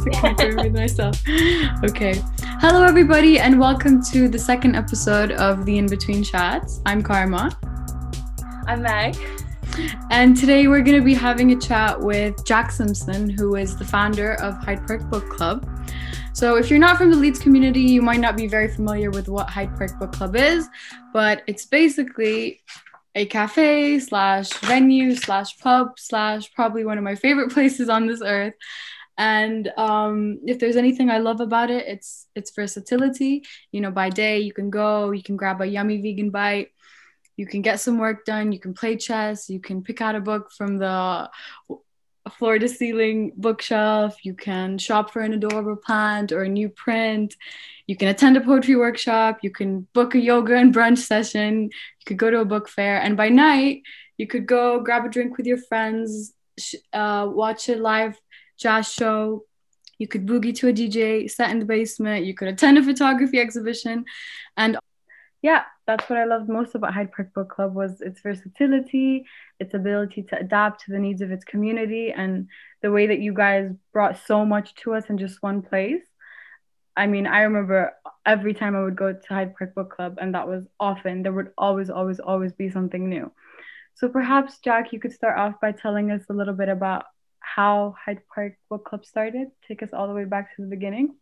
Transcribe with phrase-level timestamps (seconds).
[0.04, 1.22] Just confirming myself.
[1.84, 2.22] Okay.
[2.58, 6.80] Hello, everybody, and welcome to the second episode of the In Between Chats.
[6.86, 7.50] I'm Karma.
[8.66, 9.14] I'm Meg.
[10.10, 13.84] And today we're going to be having a chat with Jack Simpson, who is the
[13.84, 15.68] founder of Hyde Park Book Club.
[16.32, 19.28] So, if you're not from the Leeds community, you might not be very familiar with
[19.28, 20.66] what Hyde Park Book Club is,
[21.12, 22.62] but it's basically
[23.14, 28.22] a cafe slash venue slash pub slash probably one of my favorite places on this
[28.24, 28.54] earth
[29.18, 34.08] and um, if there's anything i love about it it's its versatility you know by
[34.08, 36.68] day you can go you can grab a yummy vegan bite
[37.36, 40.20] you can get some work done you can play chess you can pick out a
[40.20, 41.28] book from the
[42.30, 44.24] floor to ceiling bookshelf.
[44.24, 47.36] You can shop for an adorable plant or a new print.
[47.86, 49.38] You can attend a poetry workshop.
[49.42, 51.64] You can book a yoga and brunch session.
[51.64, 53.00] You could go to a book fair.
[53.00, 53.82] And by night,
[54.16, 56.32] you could go grab a drink with your friends,
[56.92, 58.18] uh, watch a live
[58.60, 59.44] jazz show.
[59.98, 62.24] You could boogie to a DJ set in the basement.
[62.24, 64.04] You could attend a photography exhibition.
[64.56, 64.78] And
[65.42, 69.24] yeah, that's what I loved most about Hyde Park Book Club was its versatility,
[69.58, 72.48] its ability to adapt to the needs of its community, and
[72.82, 76.02] the way that you guys brought so much to us in just one place.
[76.96, 77.92] I mean, I remember
[78.26, 81.32] every time I would go to Hyde Park Book Club, and that was often, there
[81.32, 83.32] would always, always, always be something new.
[83.94, 87.04] So perhaps, Jack, you could start off by telling us a little bit about
[87.54, 89.48] how Hyde Park Book Club started.
[89.66, 91.16] Take us all the way back to the beginning.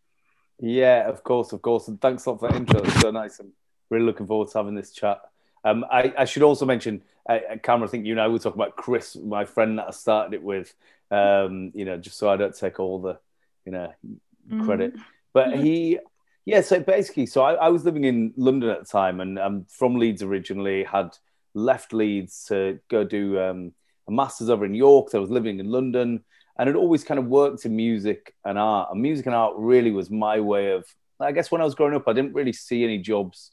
[0.59, 1.87] Yeah, of course, of course.
[1.87, 2.81] And thanks a lot for the intro.
[2.81, 3.39] It's so nice.
[3.39, 3.51] And
[3.89, 5.21] really looking forward to having this chat.
[5.63, 8.61] Um, I, I, should also mention, uh, Cameron, I think you and I were talking
[8.61, 10.73] about Chris, my friend that I started it with,
[11.11, 13.19] um, you know, just so I don't take all the,
[13.65, 13.93] you know,
[14.63, 14.95] credit.
[14.95, 15.01] Mm.
[15.33, 15.99] But he,
[16.45, 19.65] yeah, so basically, so I, I, was living in London at the time and I'm
[19.65, 21.17] from Leeds originally, had
[21.53, 23.73] left Leeds to go do um,
[24.09, 25.09] a master's over in York.
[25.09, 26.23] So I was living in London
[26.57, 28.89] and it always kind of worked in music and art.
[28.91, 30.83] And music and art really was my way of,
[31.19, 33.51] I guess when I was growing up, I didn't really see any jobs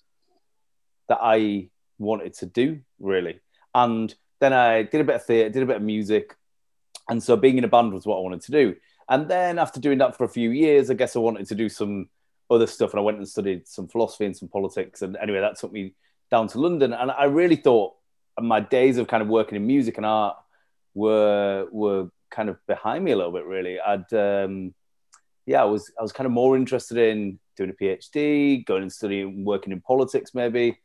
[1.08, 1.68] that I
[1.98, 3.40] wanted to do, really.
[3.74, 6.34] And then I did a bit of theatre, did a bit of music.
[7.08, 8.76] And so being in a band was what I wanted to do.
[9.08, 11.68] And then after doing that for a few years, I guess I wanted to do
[11.68, 12.08] some
[12.50, 12.90] other stuff.
[12.90, 15.02] And I went and studied some philosophy and some politics.
[15.02, 15.94] And anyway, that took me
[16.30, 16.92] down to London.
[16.92, 17.94] And I really thought
[18.40, 20.36] my days of kind of working in music and art
[20.96, 23.78] were were kind of behind me a little bit, really.
[23.78, 24.74] I'd um,
[25.44, 28.92] yeah, I was I was kind of more interested in doing a PhD, going and
[28.92, 30.78] studying, working in politics, maybe.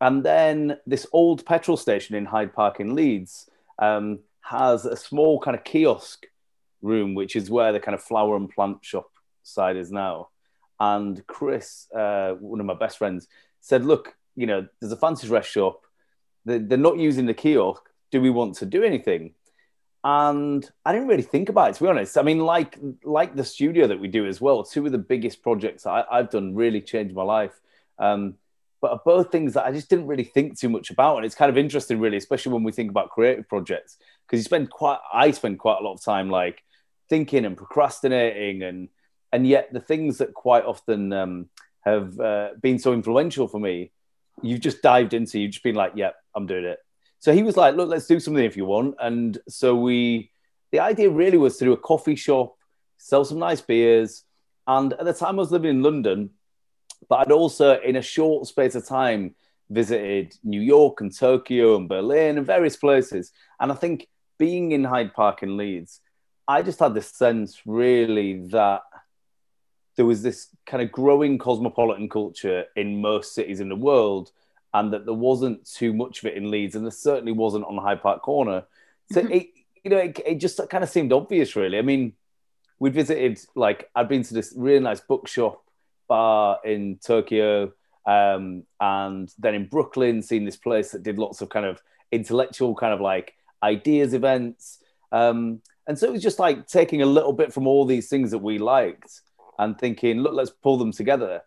[0.00, 3.48] And then this old petrol station in Hyde Park in Leeds
[3.78, 6.26] um, has a small kind of kiosk
[6.82, 9.06] room, which is where the kind of flower and plant shop
[9.42, 10.28] side is now.
[10.80, 13.28] And Chris, uh, one of my best friends,
[13.60, 15.80] said, Look, you know, there's a fancy dress shop.
[16.44, 17.82] They're, they're not using the kiosk.
[18.14, 19.34] Do we want to do anything?
[20.04, 22.18] and I didn't really think about it to be honest.
[22.18, 24.62] I mean, like like the studio that we do as well.
[24.62, 27.58] Two of the biggest projects I, have done really changed my life.
[27.98, 28.34] Um,
[28.82, 31.16] but both things that I just didn't really think too much about.
[31.16, 34.44] And it's kind of interesting, really, especially when we think about creative projects, because you
[34.44, 36.62] spend quite, I spend quite a lot of time like
[37.08, 38.90] thinking and procrastinating, and
[39.32, 41.48] and yet the things that quite often um,
[41.80, 43.90] have uh, been so influential for me,
[44.42, 45.40] you've just dived into.
[45.40, 46.78] You've just been like, "Yep, yeah, I'm doing it."
[47.24, 50.30] So he was like, "Look, let's do something if you want." And so we,
[50.72, 52.56] the idea really was to do a coffee shop,
[52.98, 54.24] sell some nice beers,
[54.66, 56.30] and at the time I was living in London
[57.08, 59.34] but I'd also, in a short space of time,
[59.70, 63.32] visited New York and Tokyo and Berlin and various places.
[63.60, 64.08] And I think
[64.38, 66.00] being in Hyde Park in Leeds,
[66.46, 68.82] I just had this sense really that
[69.96, 74.32] there was this kind of growing cosmopolitan culture in most cities in the world,
[74.74, 77.78] and that there wasn't too much of it in Leeds, and there certainly wasn't on
[77.78, 78.64] Hyde Park Corner.
[79.12, 79.32] So mm-hmm.
[79.32, 79.48] it,
[79.84, 81.78] you know, it, it just kind of seemed obvious, really.
[81.78, 82.12] I mean,
[82.78, 85.62] we visited like I'd been to this really nice bookshop
[86.08, 87.72] bar in Tokyo,
[88.04, 91.80] um, and then in Brooklyn, seen this place that did lots of kind of
[92.10, 94.80] intellectual kind of like ideas events.
[95.12, 98.32] Um, and so it was just like taking a little bit from all these things
[98.32, 99.20] that we liked
[99.58, 101.42] and thinking, look, let's pull them together.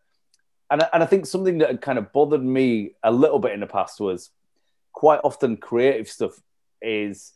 [0.70, 3.62] And, and I think something that had kind of bothered me a little bit in
[3.62, 4.32] the past was
[4.92, 6.42] quite often creative stuff
[6.82, 7.34] is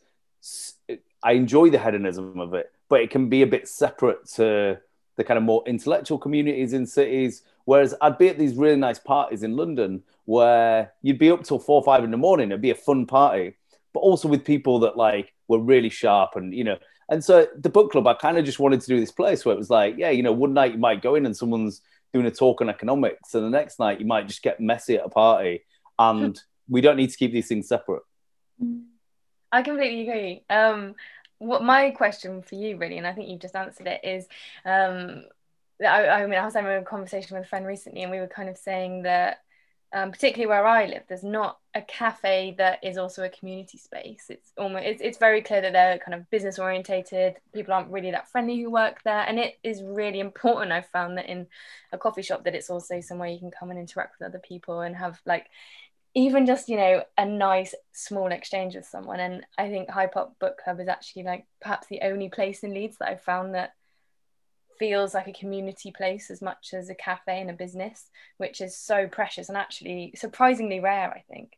[1.22, 4.78] I enjoy the hedonism of it, but it can be a bit separate to
[5.16, 7.42] the kind of more intellectual communities in cities.
[7.64, 11.58] Whereas I'd be at these really nice parties in London where you'd be up till
[11.58, 12.50] four or five in the morning.
[12.50, 13.54] It'd be a fun party,
[13.94, 17.68] but also with people that like were really sharp and, you know, and so the
[17.68, 19.96] book club, I kind of just wanted to do this place where it was like,
[19.98, 22.68] yeah, you know, one night you might go in and someone's doing a talk on
[22.68, 25.64] economics, and the next night you might just get messy at a party,
[25.98, 28.02] and we don't need to keep these things separate.
[29.50, 30.44] I completely agree.
[30.48, 30.94] Um,
[31.38, 34.26] what my question for you really, and I think you've just answered it, is
[34.64, 35.24] um,
[35.80, 38.28] I, I mean I was having a conversation with a friend recently, and we were
[38.28, 39.38] kind of saying that
[39.94, 44.26] um, particularly where I live, there's not a cafe that is also a community space.
[44.30, 47.36] It's almost it's, it's very clear that they're kind of business orientated.
[47.52, 50.72] People aren't really that friendly who work there, and it is really important.
[50.72, 51.46] I've found that in
[51.92, 54.80] a coffee shop that it's also somewhere you can come and interact with other people
[54.80, 55.48] and have like
[56.14, 59.20] even just you know a nice small exchange with someone.
[59.20, 62.72] And I think Hyde Park Book Club is actually like perhaps the only place in
[62.72, 63.74] Leeds that I've found that
[64.82, 68.76] feels like a community place as much as a cafe and a business, which is
[68.76, 71.52] so precious and actually surprisingly rare, I think.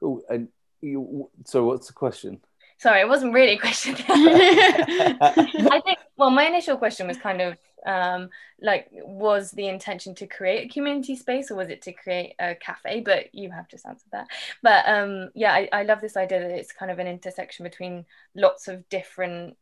[0.00, 0.22] Cool.
[0.30, 0.48] And
[0.80, 2.40] you, so, what's the question?
[2.78, 3.94] Sorry, it wasn't really a question.
[4.08, 10.26] I think, well, my initial question was kind of um, like, was the intention to
[10.26, 13.02] create a community space or was it to create a cafe?
[13.02, 14.28] But you have just answered that.
[14.62, 18.06] But um, yeah, I, I love this idea that it's kind of an intersection between
[18.34, 19.58] lots of different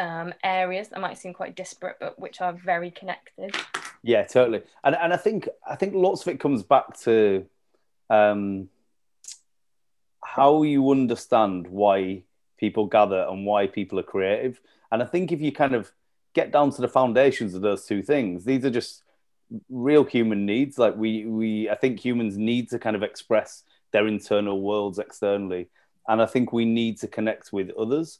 [0.00, 3.54] um, areas that might seem quite disparate, but which are very connected.
[4.02, 4.62] Yeah, totally.
[4.82, 7.46] And and I think I think lots of it comes back to
[8.08, 8.68] um,
[10.24, 12.22] how you understand why
[12.58, 14.60] people gather and why people are creative.
[14.90, 15.92] And I think if you kind of
[16.34, 19.02] get down to the foundations of those two things, these are just
[19.68, 20.78] real human needs.
[20.78, 25.68] Like we we I think humans need to kind of express their internal worlds externally.
[26.08, 28.18] And I think we need to connect with others.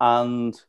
[0.00, 0.60] And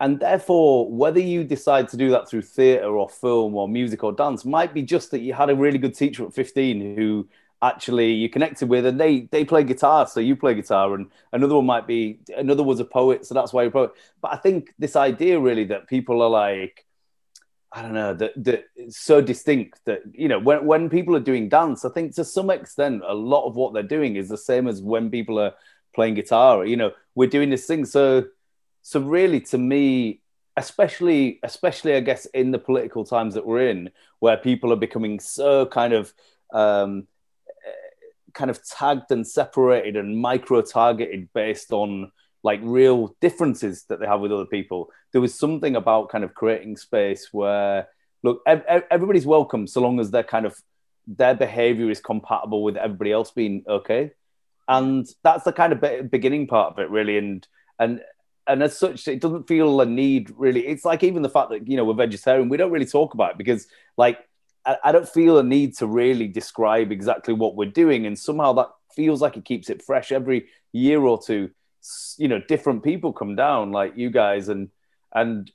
[0.00, 4.12] and therefore, whether you decide to do that through theatre or film or music or
[4.12, 7.28] dance might be just that you had a really good teacher at 15 who
[7.62, 10.94] actually you connected with and they they play guitar so you play guitar.
[10.94, 13.92] And another one might be another was a poet so that's why you're a poet.
[14.20, 16.84] But i think this idea really that people are like
[17.72, 21.48] i don't know that that so distinct that you know when, when people are doing
[21.48, 24.68] dance i think to some extent a lot of what they're doing is the same
[24.68, 25.54] as when people are
[25.94, 26.66] playing guitar.
[26.66, 28.24] You know we're doing this thing so
[28.86, 30.20] so really, to me,
[30.58, 35.20] especially especially I guess in the political times that we're in, where people are becoming
[35.20, 36.12] so kind of
[36.52, 37.08] um,
[38.34, 44.06] kind of tagged and separated and micro targeted based on like real differences that they
[44.06, 44.90] have with other people.
[45.12, 47.88] There was something about kind of creating space where
[48.22, 50.60] look, ev- everybody's welcome so long as they're kind of
[51.06, 54.10] their behavior is compatible with everybody else being okay.
[54.68, 57.16] And that's the kind of beginning part of it, really.
[57.16, 57.48] And
[57.78, 58.02] and
[58.46, 60.66] and as such, it doesn't feel a need really.
[60.66, 63.32] It's like even the fact that you know we're vegetarian, we don't really talk about
[63.32, 64.18] it because like
[64.66, 68.52] I, I don't feel a need to really describe exactly what we're doing, and somehow
[68.54, 71.50] that feels like it keeps it fresh every year or two.
[72.16, 74.70] You know, different people come down like you guys, and
[75.14, 75.50] and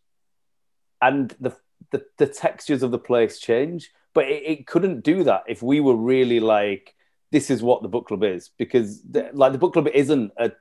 [1.01, 1.55] and the
[1.91, 5.79] the, the textures of the place change, but it, it couldn't do that if we
[5.79, 6.95] were really like
[7.31, 10.51] this is what the book club is because the, like the book club isn't a,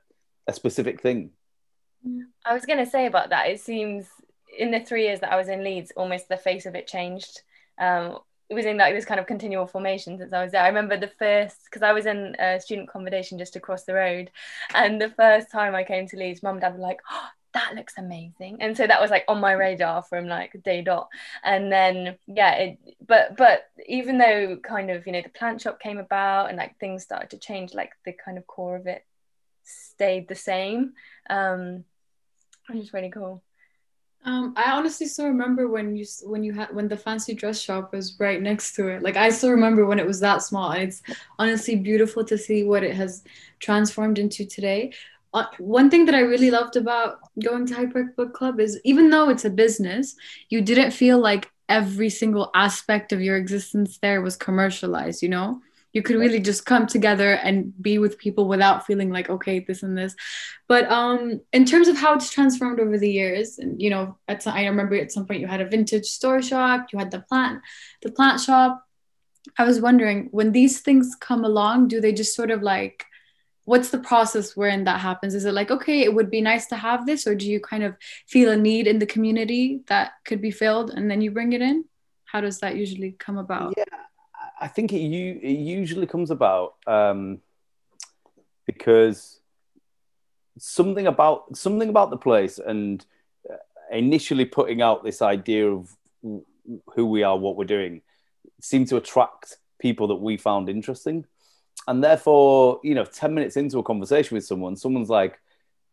[0.47, 1.31] a specific thing
[2.45, 3.49] I was going to say about that.
[3.49, 4.07] It seems
[4.57, 7.41] in the three years that I was in Leeds, almost the face of it changed.
[7.77, 8.19] Um,
[8.49, 10.63] it was in like this kind of continual formation since I was there.
[10.63, 14.31] I remember the first because I was in a student accommodation just across the road,
[14.73, 17.75] and the first time I came to Leeds, mum and dad were like, oh, "That
[17.75, 21.09] looks amazing," and so that was like on my radar from like day dot.
[21.43, 25.79] And then yeah, it, but but even though kind of you know the plant shop
[25.79, 29.05] came about and like things started to change, like the kind of core of it
[29.63, 30.93] stayed the same.
[31.29, 31.85] Um,
[32.69, 33.43] which is really cool.
[34.25, 37.93] Um, I honestly still remember when you when you had when the fancy dress shop
[37.93, 39.01] was right next to it.
[39.01, 40.71] Like I still remember when it was that small.
[40.71, 41.01] And it's
[41.37, 43.23] honestly beautiful to see what it has
[43.59, 44.93] transformed into today.
[45.33, 48.79] Uh, one thing that I really loved about going to Hyde Park Book Club is
[48.83, 50.15] even though it's a business,
[50.49, 55.21] you didn't feel like every single aspect of your existence there was commercialized.
[55.21, 55.61] You know,
[55.93, 59.83] you could really just come together and be with people without feeling like okay this
[59.83, 60.15] and this.
[60.67, 64.43] But um in terms of how it's transformed over the years and you know at
[64.43, 67.21] some, i remember at some point you had a vintage store shop you had the
[67.21, 67.61] plant
[68.01, 68.85] the plant shop.
[69.57, 73.05] I was wondering when these things come along do they just sort of like
[73.65, 75.35] what's the process wherein that happens?
[75.35, 77.83] Is it like okay it would be nice to have this or do you kind
[77.83, 77.95] of
[78.27, 81.61] feel a need in the community that could be filled and then you bring it
[81.61, 81.85] in?
[82.25, 83.73] How does that usually come about?
[83.77, 84.08] Yeah
[84.59, 87.39] I think it, it usually comes about um,
[88.65, 89.39] because
[90.57, 93.05] something about something about the place and
[93.49, 93.55] uh,
[93.91, 95.95] initially putting out this idea of
[96.93, 98.01] who we are, what we're doing,
[98.61, 101.25] seemed to attract people that we found interesting.
[101.87, 105.39] And therefore, you know, 10 minutes into a conversation with someone, someone's like,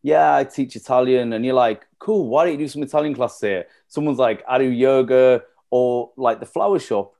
[0.03, 1.33] Yeah, I teach Italian.
[1.33, 3.67] And you're like, Cool, why don't you do some Italian classes here?
[3.89, 7.15] Someone's like, I do yoga or like the flower shop.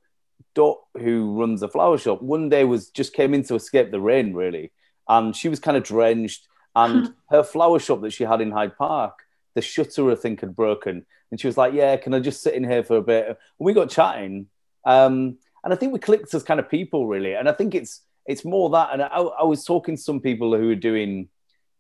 [0.55, 4.01] Dot, who runs a flower shop, one day was just came in to escape the
[4.01, 4.73] rain, really.
[5.09, 8.77] And she was kind of drenched and her flower shop that she had in Hyde
[8.77, 9.21] Park,
[9.55, 12.55] the shutter I think had broken, and she was like, "Yeah, can I just sit
[12.55, 14.47] in here for a bit?" And we got chatting,
[14.85, 18.03] um, and I think we clicked as kind of people really, and I think it's
[18.27, 18.91] it's more that.
[18.93, 21.29] And I, I was talking to some people who are doing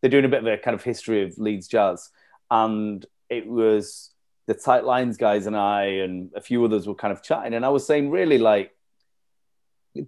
[0.00, 2.10] they're doing a bit of a kind of history of Leeds jazz,
[2.50, 4.10] and it was
[4.46, 7.64] the tight lines guys and I and a few others were kind of chatting, and
[7.64, 8.72] I was saying really like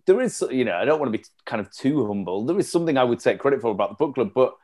[0.07, 2.45] there is you know I don't want to be kind of too humble.
[2.45, 4.57] There is something I would take credit for about the book club, but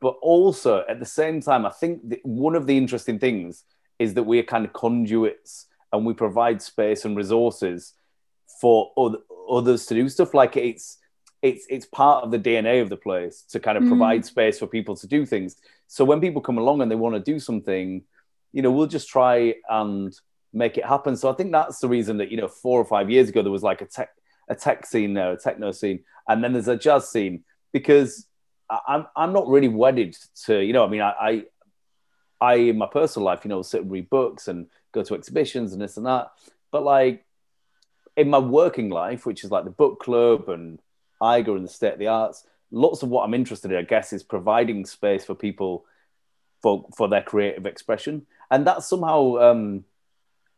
[0.00, 3.64] but also at the same time, I think one of the interesting things
[3.98, 7.94] is that we're kind of conduits and we provide space and resources
[8.60, 9.18] for other,
[9.50, 10.34] others to do stuff.
[10.34, 10.98] Like it's
[11.40, 13.88] it's it's part of the DNA of the place to kind of mm.
[13.88, 15.56] provide space for people to do things.
[15.86, 18.02] So when people come along and they want to do something,
[18.52, 20.14] you know, we'll just try and
[20.52, 21.16] make it happen.
[21.16, 23.52] So I think that's the reason that you know four or five years ago there
[23.52, 24.10] was like a tech
[24.48, 28.26] a tech scene there, a techno scene, and then there's a jazz scene because
[28.86, 30.16] I'm I'm not really wedded
[30.46, 31.42] to you know I mean I I,
[32.40, 35.72] I in my personal life you know sit and read books and go to exhibitions
[35.72, 36.30] and this and that,
[36.70, 37.24] but like
[38.16, 40.80] in my working life, which is like the book club and
[41.22, 44.12] IGA and the state of the arts, lots of what I'm interested in, I guess,
[44.12, 45.86] is providing space for people
[46.62, 49.84] for for their creative expression, and that somehow um,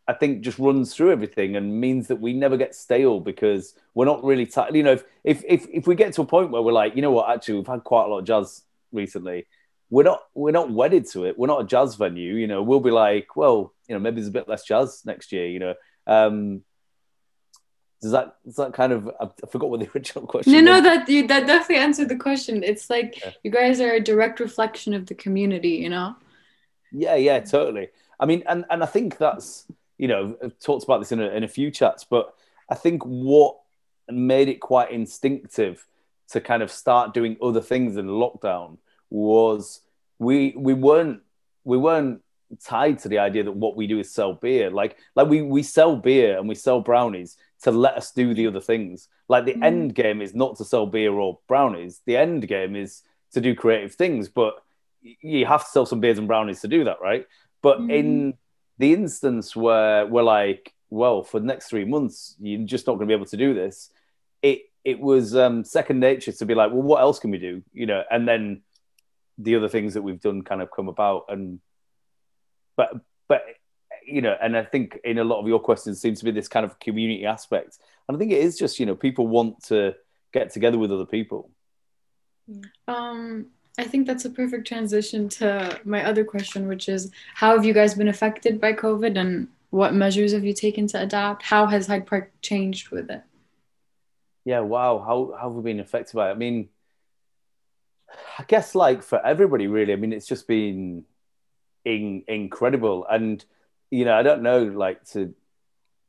[0.07, 4.05] I think just runs through everything and means that we never get stale because we're
[4.05, 4.75] not really tired.
[4.75, 7.03] You know, if, if if if we get to a point where we're like, you
[7.03, 9.47] know what, actually, we've had quite a lot of jazz recently.
[9.91, 11.39] We're not we're not wedded to it.
[11.39, 12.35] We're not a jazz venue.
[12.35, 15.33] You know, we'll be like, well, you know, maybe there's a bit less jazz next
[15.33, 15.47] year.
[15.47, 15.75] You know,
[16.07, 16.63] um,
[18.01, 20.53] does that does that kind of I forgot what the original question?
[20.53, 20.83] No, was.
[20.83, 22.63] no, that you that definitely answered the question.
[22.63, 23.33] It's like yeah.
[23.43, 25.71] you guys are a direct reflection of the community.
[25.71, 26.17] You know.
[26.93, 27.89] Yeah, yeah, totally.
[28.21, 29.67] I mean, and and I think that's
[29.99, 32.35] you know I've talked about this in a, in a few chats, but
[32.69, 33.59] I think what
[34.11, 35.87] made it quite instinctive
[36.29, 38.79] to kind of start doing other things in lockdown
[39.11, 39.81] was
[40.19, 41.21] we we weren't
[41.65, 42.21] we weren't
[42.63, 44.71] tied to the idea that what we do is sell beer.
[44.71, 48.47] Like like we we sell beer and we sell brownies to let us do the
[48.47, 49.09] other things.
[49.29, 49.65] Like the mm.
[49.65, 52.01] end game is not to sell beer or brownies.
[52.05, 54.55] The end game is to do creative things, but
[55.03, 57.27] you have to sell some beers and brownies to do that, right?
[57.63, 57.93] But mm.
[57.93, 58.35] in
[58.79, 63.09] the instance where we're like, well, for the next three months, you're just not going
[63.09, 63.91] to be able to do this.
[64.43, 67.63] It it was um, second nature to be like, well, what else can we do?
[67.73, 68.63] You know, and then
[69.39, 71.25] the other things that we've done kind of come about.
[71.29, 71.61] And
[72.77, 72.93] but
[73.29, 73.43] but
[74.07, 76.49] you know, and I think in a lot of your questions seems to be this
[76.49, 77.79] kind of community aspect.
[78.09, 79.95] And I think it is just, you know, people want to
[80.33, 81.51] get together with other people.
[82.87, 83.47] Um,
[83.79, 87.73] I think that's a perfect transition to my other question, which is how have you
[87.73, 91.43] guys been affected by COVID and what measures have you taken to adapt?
[91.43, 93.23] How has Hyde Park changed with it?
[94.45, 94.99] Yeah, wow.
[94.99, 96.33] How, how have we been affected by it?
[96.33, 96.69] I mean,
[98.39, 99.93] I guess like for everybody, really.
[99.93, 101.05] I mean, it's just been
[101.85, 103.07] in, incredible.
[103.11, 103.45] And
[103.95, 105.35] you know, I don't know, like to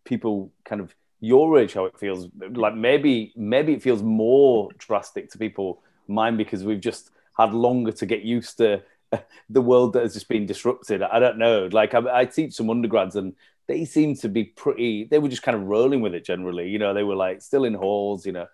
[0.05, 2.27] people kind of your age how it feels.
[2.51, 7.91] Like maybe maybe it feels more drastic to people mine because we've just had longer
[7.91, 8.81] to get used to
[9.49, 11.03] the world that has just been disrupted.
[11.03, 11.69] I don't know.
[11.71, 13.35] Like I, I teach some undergrads and
[13.67, 15.05] they seem to be pretty.
[15.05, 16.69] They were just kind of rolling with it generally.
[16.69, 18.25] You know, they were like still in halls.
[18.25, 18.47] You know,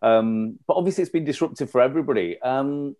[0.00, 2.40] um, but obviously it's been disruptive for everybody.
[2.40, 2.96] Um,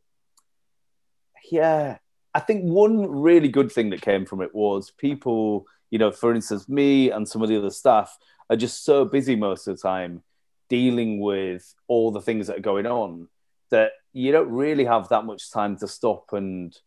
[1.50, 1.96] yeah,
[2.34, 6.34] I think one really good thing that came from it was people you know, for
[6.34, 8.16] instance, me and some of the other staff
[8.50, 10.22] are just so busy most of the time
[10.68, 13.28] dealing with all the things that are going on
[13.70, 16.78] that you don't really have that much time to stop and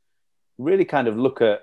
[0.57, 1.61] really kind of look at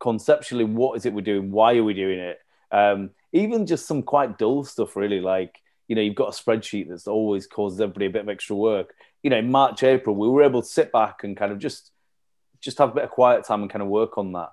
[0.00, 2.38] conceptually what is it we're doing, why are we doing it,
[2.70, 6.88] um, even just some quite dull stuff, really like you know you've got a spreadsheet
[6.88, 8.94] that's always causes everybody a bit of extra work.
[9.22, 11.92] You know, in March, April, we were able to sit back and kind of just
[12.60, 14.52] just have a bit of quiet time and kind of work on that.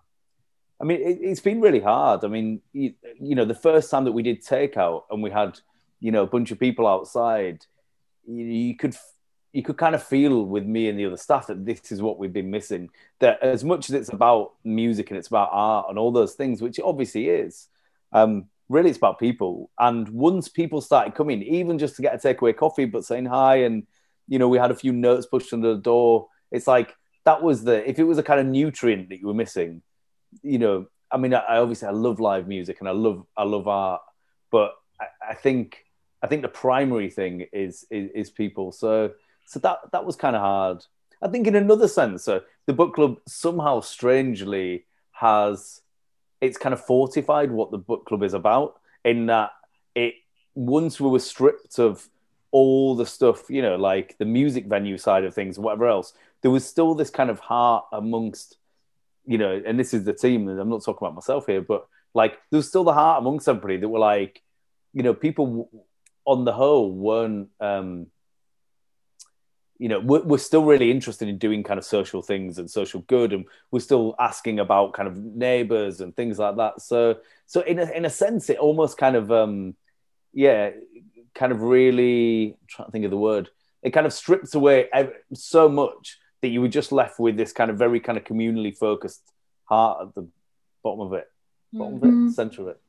[0.83, 2.25] I mean, it, has been really hard.
[2.25, 5.57] I mean, you, you, know, the first time that we did takeout and we had,
[6.01, 7.65] you know, a bunch of people outside,
[8.27, 8.93] you, you could
[9.53, 12.19] you could kind of feel with me and the other staff that this is what
[12.19, 12.89] we've been missing.
[13.19, 16.61] That as much as it's about music and it's about art and all those things,
[16.61, 17.69] which it obviously is,
[18.11, 19.71] um, really it's about people.
[19.79, 23.63] And once people started coming, even just to get a takeaway coffee, but saying hi,
[23.63, 23.87] and
[24.27, 26.27] you know, we had a few notes pushed under the door.
[26.51, 29.33] It's like that was the if it was a kind of nutrient that you were
[29.33, 29.81] missing,
[30.41, 33.43] you know, I mean, I, I, obviously I love live music and I love I
[33.43, 34.01] love art,
[34.51, 35.85] but I, I think
[36.21, 38.71] I think the primary thing is, is, is people.
[38.71, 39.11] So
[39.45, 40.83] so that that was kind of hard.
[41.21, 45.81] I think in another sense, so the book club somehow strangely has
[46.41, 49.51] it's kind of fortified what the book club is about in that
[49.95, 50.15] it
[50.55, 52.07] once we were stripped of
[52.51, 56.51] all the stuff, you know, like the music venue side of things whatever else, there
[56.51, 58.57] was still this kind of heart amongst,
[59.25, 61.87] you know, and this is the team, and I'm not talking about myself here, but
[62.13, 64.41] like there was still the heart amongst everybody that were like,
[64.93, 65.69] you know, people
[66.25, 67.49] on the whole weren't.
[67.59, 68.07] Um,
[69.79, 73.01] you know we're, we're still really interested in doing kind of social things and social
[73.01, 77.61] good and we're still asking about kind of neighbors and things like that so so
[77.61, 79.75] in a, in a sense it almost kind of um
[80.31, 80.69] yeah
[81.35, 83.49] kind of really I'm trying to think of the word
[83.81, 84.87] it kind of strips away
[85.33, 88.77] so much that you were just left with this kind of very kind of communally
[88.77, 89.23] focused
[89.65, 90.27] heart at the
[90.83, 91.27] bottom of it
[91.73, 92.03] bottom mm-hmm.
[92.05, 92.29] of it mm-hmm.
[92.29, 92.81] center of it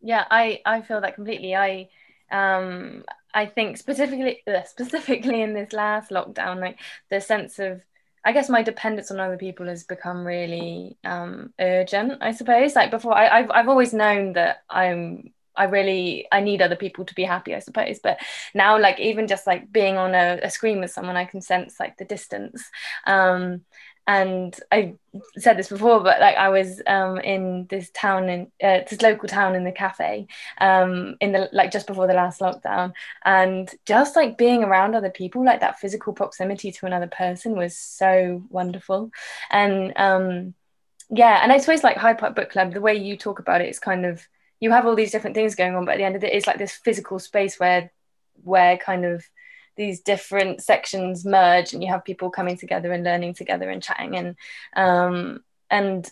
[0.00, 1.88] yeah i i feel that completely i
[2.30, 3.02] um
[3.36, 6.78] I think specifically specifically in this last lockdown, like
[7.10, 7.82] the sense of
[8.24, 12.18] I guess my dependence on other people has become really um, urgent.
[12.22, 16.62] I suppose like before, I, I've I've always known that I'm I really I need
[16.62, 17.98] other people to be happy, I suppose.
[18.02, 18.18] But
[18.54, 21.80] now, like even just like being on a, a screen with someone, I can sense
[21.80, 22.70] like the distance.
[23.06, 23.62] Um,
[24.08, 24.94] and I
[25.36, 29.28] said this before, but like I was um, in this town in uh, this local
[29.28, 32.92] town in the cafe um, in the like just before the last lockdown,
[33.24, 37.76] and just like being around other people, like that physical proximity to another person was
[37.76, 39.10] so wonderful,
[39.50, 40.54] and um,
[41.10, 43.68] yeah, and I suppose like Hyde Park Book Club, the way you talk about it
[43.68, 44.24] is kind of
[44.60, 46.46] you have all these different things going on, but at the end of it, it's
[46.46, 47.92] like this physical space where
[48.42, 49.24] where kind of
[49.76, 54.16] these different sections merge and you have people coming together and learning together and chatting.
[54.16, 54.36] And
[54.74, 56.10] um, and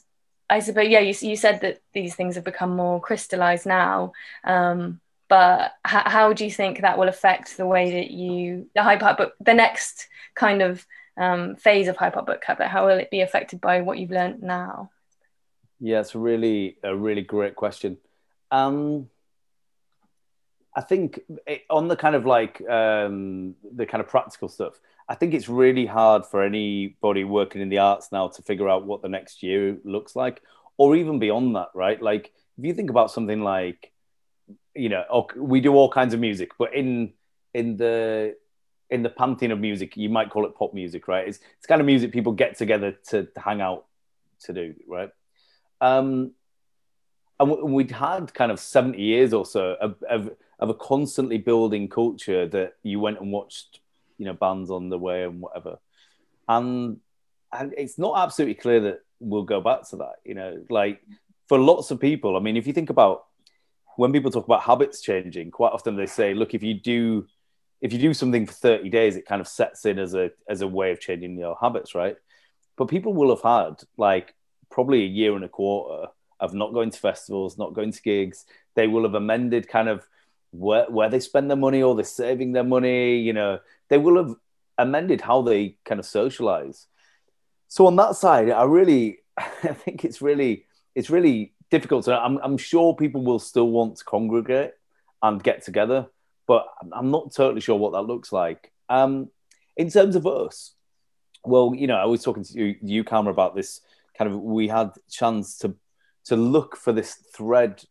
[0.48, 4.12] I suppose yeah you, you said that these things have become more crystallized now.
[4.44, 8.82] Um, but h- how do you think that will affect the way that you the
[8.82, 10.86] Hyde book the next kind of
[11.16, 14.42] um, phase of Hyde book club how will it be affected by what you've learned
[14.42, 14.90] now?
[15.80, 17.96] Yeah it's really a really great question
[18.50, 19.08] um,
[20.74, 25.14] I think it, on the kind of like um, the kind of practical stuff, I
[25.14, 29.02] think it's really hard for anybody working in the arts now to figure out what
[29.02, 30.42] the next year looks like,
[30.76, 32.00] or even beyond that, right?
[32.00, 33.92] Like if you think about something like,
[34.74, 37.12] you know, we do all kinds of music, but in
[37.52, 38.36] in the
[38.90, 41.28] in the pantheon of music, you might call it pop music, right?
[41.28, 43.86] It's it's kind of music people get together to, to hang out
[44.44, 45.10] to do, right?
[45.80, 46.32] Um,
[47.40, 51.88] and we'd had kind of 70 years or so of, of, of, a constantly building
[51.88, 53.80] culture that you went and watched
[54.18, 55.78] you know bands on the way and whatever.
[56.48, 56.98] And
[57.52, 61.00] and it's not absolutely clear that we'll go back to that you know like
[61.48, 62.36] for lots of people.
[62.36, 63.24] I mean if you think about
[63.96, 67.26] when people talk about habits changing quite often they say look if you do
[67.80, 70.62] if you do something for 30 days it kind of sets in as a as
[70.62, 72.16] a way of changing your habits right?
[72.76, 74.34] But people will have had like
[74.70, 78.44] probably a year and a quarter of not going to festivals, not going to gigs.
[78.74, 80.06] They will have amended kind of
[80.50, 83.18] where, where they spend their money or they're saving their money.
[83.18, 84.34] You know, they will have
[84.78, 86.86] amended how they kind of socialize.
[87.68, 92.04] So on that side, I really, I think it's really, it's really difficult.
[92.04, 94.72] So I'm, I'm sure people will still want to congregate
[95.22, 96.06] and get together,
[96.46, 98.72] but I'm not totally sure what that looks like.
[98.88, 99.30] Um,
[99.76, 100.74] in terms of us,
[101.44, 103.80] well, you know, I was talking to you, you Camera, about this
[104.16, 104.40] kind of.
[104.40, 105.74] We had chance to
[106.24, 107.84] to look for this thread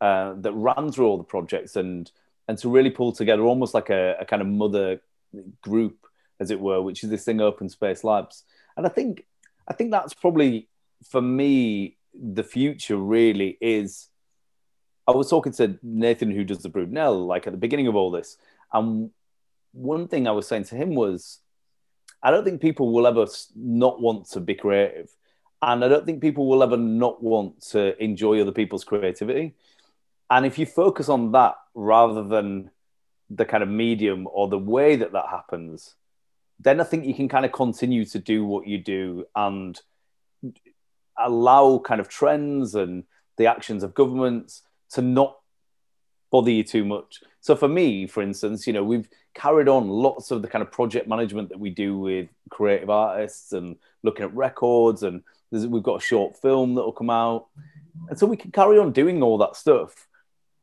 [0.00, 2.10] uh, that ran through all the projects and
[2.46, 5.02] and to really pull together almost like a, a, kind of mother
[5.60, 6.06] group,
[6.40, 8.44] as it were, which is this thing, Open Space Labs.
[8.76, 9.26] And I think
[9.66, 10.68] I think that's probably
[11.04, 12.96] for me the future.
[12.96, 14.08] Really is.
[15.06, 18.10] I was talking to Nathan, who does the Brudenell, like at the beginning of all
[18.10, 18.36] this,
[18.72, 19.10] and
[19.72, 21.40] one thing I was saying to him was,
[22.22, 25.10] I don't think people will ever not want to be creative
[25.62, 29.54] and I don't think people will ever not want to enjoy other people's creativity.
[30.30, 32.70] And if you focus on that rather than
[33.30, 35.94] the kind of medium or the way that that happens,
[36.60, 39.80] then I think you can kind of continue to do what you do and
[41.18, 43.04] allow kind of trends and
[43.36, 45.38] the actions of governments to not
[46.30, 47.20] bother you too much.
[47.40, 50.70] So for me, for instance, you know, we've carried on lots of the kind of
[50.70, 55.82] project management that we do with creative artists and looking at records and there's, we've
[55.82, 57.46] got a short film that will come out,
[58.08, 60.06] and so we can carry on doing all that stuff.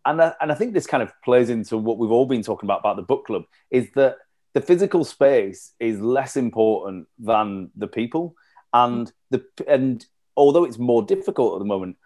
[0.06, 2.67] And I, and I think this kind of plays into what we've all been talking
[2.67, 4.17] about about the book club is that
[4.54, 8.36] the physical space is less important than the people,
[8.74, 10.06] and the and
[10.38, 11.98] although it's more difficult at the moment,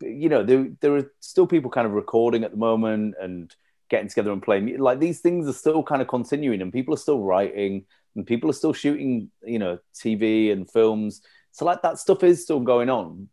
[0.00, 3.54] you know there there are still people kind of recording at the moment and
[3.88, 6.98] getting together and playing like these things are still kind of continuing and people are
[6.98, 7.84] still writing
[8.16, 12.42] and people are still shooting you know tv and films so like that stuff is
[12.42, 13.28] still going on.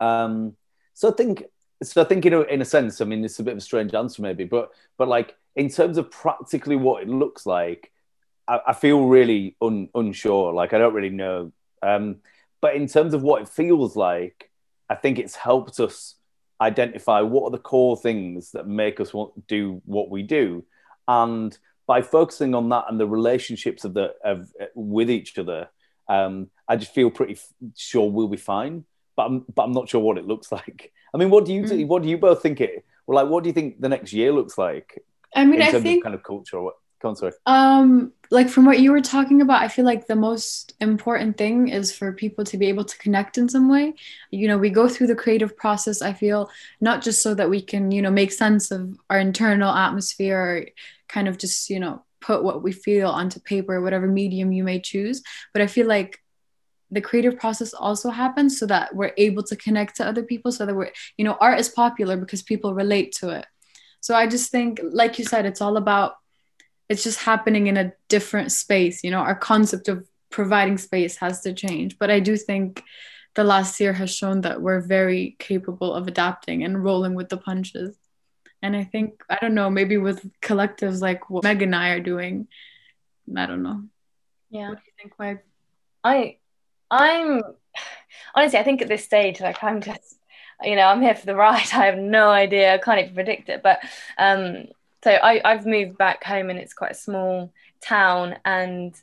[0.00, 0.56] Um,
[0.94, 1.44] so I think
[1.82, 3.62] so I think in a, in a sense, I mean, it's a bit of a
[3.62, 7.92] strange answer maybe, but but like in terms of practically what it looks like,
[8.48, 10.52] I, I feel really un, unsure.
[10.52, 11.52] Like I don't really know.
[11.82, 12.16] Um,
[12.60, 14.50] but in terms of what it feels like,
[14.88, 16.14] I think it's helped us
[16.60, 20.64] identify what are the core things that make us want do what we do,
[21.08, 25.68] and by focusing on that and the relationships of the of with each other,
[26.08, 27.38] um, I just feel pretty
[27.76, 28.84] sure we'll be fine.
[29.16, 30.92] But I'm but I'm not sure what it looks like.
[31.14, 31.86] I mean, what do you mm.
[31.86, 32.84] what do you both think it?
[33.06, 35.02] Well, like, what do you think the next year looks like?
[35.34, 36.58] I mean, I think kind of culture.
[36.58, 36.74] Or what?
[37.02, 40.74] Come on, Um, like from what you were talking about, I feel like the most
[40.80, 43.94] important thing is for people to be able to connect in some way.
[44.30, 46.00] You know, we go through the creative process.
[46.00, 46.48] I feel
[46.80, 50.66] not just so that we can, you know, make sense of our internal atmosphere, or
[51.08, 54.78] kind of just, you know, put what we feel onto paper, whatever medium you may
[54.78, 55.22] choose.
[55.52, 56.21] But I feel like
[56.92, 60.66] the creative process also happens so that we're able to connect to other people so
[60.66, 63.46] that we're you know art is popular because people relate to it.
[64.00, 66.16] So i just think like you said it's all about
[66.88, 71.40] it's just happening in a different space you know our concept of providing space has
[71.42, 71.98] to change.
[71.98, 72.82] But i do think
[73.34, 77.38] the last year has shown that we're very capable of adapting and rolling with the
[77.38, 77.96] punches.
[78.60, 82.00] And i think i don't know maybe with collectives like what meg and i are
[82.12, 82.48] doing
[83.36, 83.80] i don't know.
[84.50, 84.68] Yeah.
[84.68, 85.38] What do you think meg?
[86.04, 86.36] I
[86.92, 87.42] i'm
[88.34, 90.18] honestly i think at this stage like i'm just
[90.62, 91.56] you know i'm here for the ride.
[91.72, 92.74] I have no idea.
[92.74, 93.62] I can't even predict it.
[93.62, 93.80] But
[94.18, 94.66] um
[95.02, 98.94] so I, I've moved back home and it's quite a small town and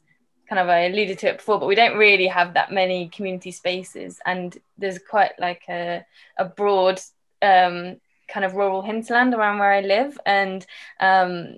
[0.48, 3.52] kind of I alluded to it before, but we don't really have that many community
[3.52, 6.06] spaces and there's quite like a,
[6.38, 7.02] a broad
[7.42, 7.98] um,
[8.30, 10.18] kind of rural hinterland around where I live.
[10.26, 10.66] And
[11.02, 11.58] um,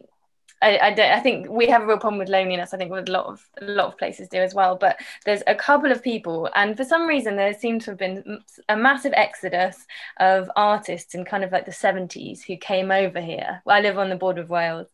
[0.61, 2.73] I, I, I think we have a real problem with loneliness.
[2.73, 4.75] I think with a lot of a lot of places do as well.
[4.75, 8.41] But there's a couple of people, and for some reason there seems to have been
[8.69, 9.85] a massive exodus
[10.19, 13.61] of artists in kind of like the 70s who came over here.
[13.67, 14.87] I live on the border of Wales,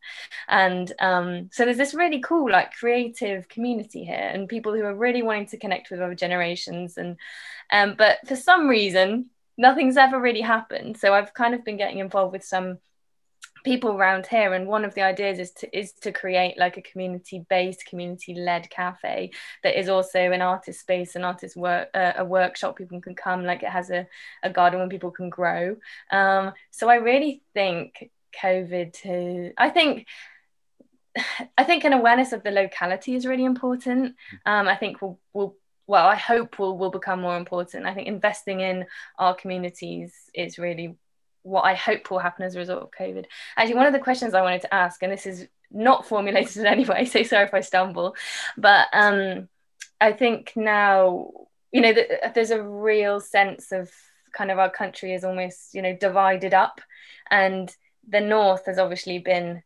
[0.47, 4.95] and um, so there's this really cool like creative community here, and people who are
[4.95, 6.97] really wanting to connect with other generations.
[6.97, 7.17] And
[7.71, 10.97] um, but for some reason nothing's ever really happened.
[10.97, 12.77] So I've kind of been getting involved with some
[13.67, 16.81] people around here and one of the ideas is to is to create like a
[16.81, 19.29] community based community led cafe
[19.61, 23.43] that is also an artist space an artist work uh, a workshop people can come
[23.43, 24.07] like it has a,
[24.41, 25.75] a garden where people can grow
[26.11, 28.09] um, so i really think
[28.41, 30.07] covid to i think
[31.57, 34.15] I think an awareness of the locality is really important.
[34.45, 35.55] Um, I think we'll, we'll
[35.87, 37.85] well, I hope will will become more important.
[37.85, 38.85] I think investing in
[39.17, 40.95] our communities is really
[41.47, 43.25] what I hope will happen as a result of COVID.
[43.55, 46.65] Actually, one of the questions I wanted to ask, and this is not formulated in
[46.65, 48.15] any way, so sorry if I stumble,
[48.57, 49.47] but um,
[49.99, 51.31] I think now,
[51.71, 53.91] you know, that there's a real sense of
[54.33, 56.81] kind of our country is almost, you know, divided up,
[57.31, 57.73] and
[58.07, 59.63] the North has obviously been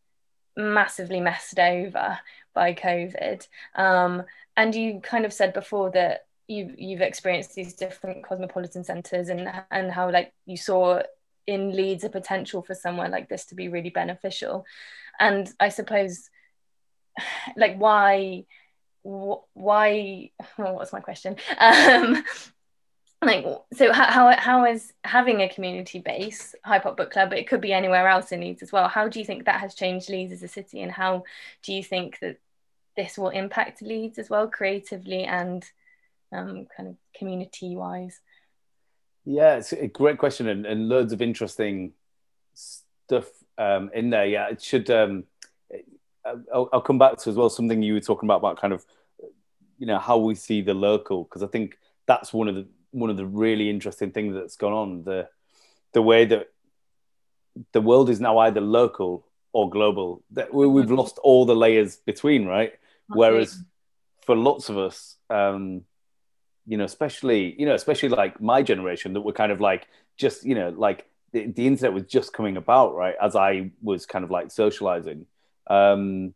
[0.56, 2.20] massively messed over
[2.54, 3.48] by COVID.
[3.76, 4.24] Um,
[4.58, 9.50] and you kind of said before that you you've experienced these different cosmopolitan centers and
[9.72, 11.02] and how like you saw
[11.47, 14.65] in Leeds a potential for somewhere like this to be really beneficial.
[15.19, 16.30] And i suppose
[17.58, 18.45] like why
[19.04, 21.36] why oh, what's my question?
[21.60, 22.23] Um
[23.23, 27.62] like so how, how is having a community base Park book club but it could
[27.62, 30.34] be anywhere else in leeds as well how do you think that has changed leeds
[30.34, 30.82] as a city?
[30.82, 31.23] And how
[31.62, 32.38] do you think that
[32.97, 35.63] this will impact leeds as well creatively and
[36.32, 38.19] um, kind of community wise
[39.25, 41.93] yeah, it's a great question and, and loads of interesting
[42.53, 44.25] stuff um, in there.
[44.25, 44.89] Yeah, it should.
[44.89, 45.25] Um,
[46.25, 48.86] I'll, I'll, come back to as well something you were talking about about kind of
[49.79, 53.10] you know how we see the local because I think that's one of the one
[53.10, 55.27] of the really interesting things that's gone on the
[55.93, 56.49] the way that
[57.73, 60.95] the world is now either local or global that we've mm-hmm.
[60.95, 62.73] lost all the layers between right
[63.07, 63.62] whereas
[64.21, 65.84] for lots of us um,
[66.67, 70.45] you know, especially, you know, especially like my generation that were kind of like just,
[70.45, 73.15] you know, like the, the internet was just coming about, right?
[73.21, 75.26] As I was kind of like socializing.
[75.67, 76.34] Um,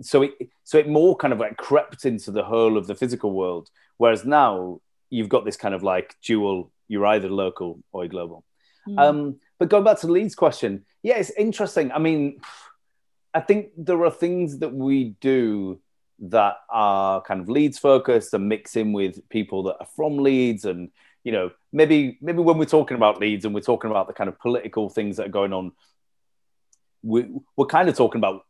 [0.00, 0.32] so it
[0.64, 3.70] so it more kind of like crept into the whole of the physical world.
[3.98, 8.44] Whereas now you've got this kind of like dual, you're either local or global.
[8.88, 8.98] Mm.
[8.98, 11.92] Um, but going back to Leeds' question, yeah, it's interesting.
[11.92, 12.40] I mean,
[13.34, 15.80] I think there are things that we do
[16.22, 20.64] that are kind of Leeds focused and mix in with people that are from Leeds
[20.64, 20.90] and
[21.24, 24.28] you know maybe maybe when we're talking about Leeds and we're talking about the kind
[24.28, 25.72] of political things that are going on
[27.02, 28.44] we, we're kind of talking about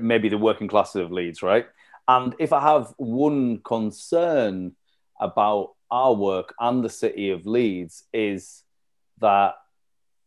[0.00, 1.66] maybe the working classes of Leeds right?
[2.06, 4.76] And if I have one concern
[5.18, 8.62] about our work and the city of Leeds is
[9.20, 9.54] that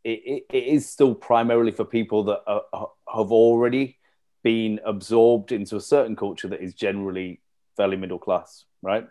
[0.03, 3.98] it, it, is still primarily for people that are, have already
[4.43, 7.41] been absorbed into a certain culture that is generally
[7.75, 9.07] fairly middle class, right?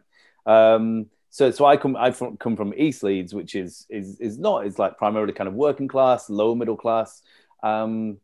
[0.47, 4.67] Um, so, so I come I come from East Leeds, which is is is not
[4.67, 7.23] is like primarily kind of working class, lower middle class,
[7.63, 8.19] um,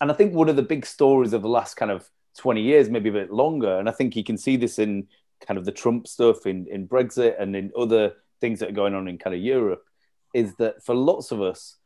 [0.00, 2.90] and I think one of the big stories of the last kind of twenty years,
[2.90, 5.08] maybe a bit longer, and I think you can see this in
[5.46, 8.94] kind of the Trump stuff, in in Brexit, and in other things that are going
[8.94, 9.84] on in kind of Europe,
[10.34, 11.76] is that for lots of us,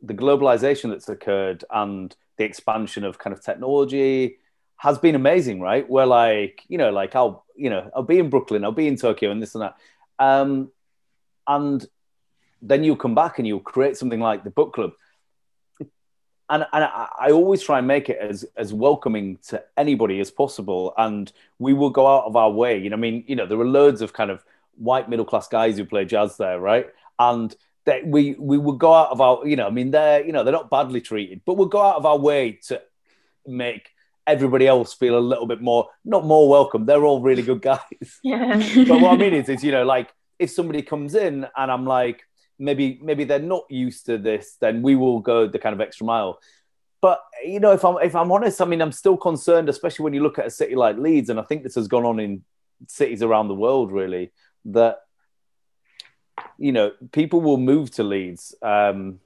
[0.00, 4.38] the globalization that's occurred and the expansion of kind of technology
[4.76, 5.88] has been amazing, right?
[5.88, 8.96] Where like, you know, like I'll, you know, I'll be in Brooklyn, I'll be in
[8.96, 9.76] Tokyo and this and that.
[10.18, 10.70] Um,
[11.46, 11.86] and
[12.62, 14.92] then you'll come back and you'll create something like the book club.
[16.48, 20.30] And, and I, I always try and make it as, as welcoming to anybody as
[20.30, 20.94] possible.
[20.96, 22.78] And we will go out of our way.
[22.78, 24.42] You know, I mean, you know, there are loads of kind of
[24.76, 26.86] white middle class guys who play jazz there, right?
[27.18, 27.54] And
[27.86, 30.44] that we we would go out of our, you know, I mean, they're you know
[30.44, 32.80] they're not badly treated, but we'll go out of our way to
[33.46, 33.90] make
[34.26, 36.86] everybody else feel a little bit more not more welcome.
[36.86, 37.80] They're all really good guys.
[38.22, 38.56] Yeah.
[38.88, 41.86] but what I mean is, is you know, like if somebody comes in and I'm
[41.86, 42.22] like,
[42.58, 46.06] maybe maybe they're not used to this, then we will go the kind of extra
[46.06, 46.38] mile.
[47.00, 50.14] But you know, if I'm if I'm honest, I mean, I'm still concerned, especially when
[50.14, 52.44] you look at a city like Leeds, and I think this has gone on in
[52.88, 54.32] cities around the world, really,
[54.66, 54.98] that
[56.58, 58.54] you know, people will move to Leeds.
[58.62, 59.20] Um,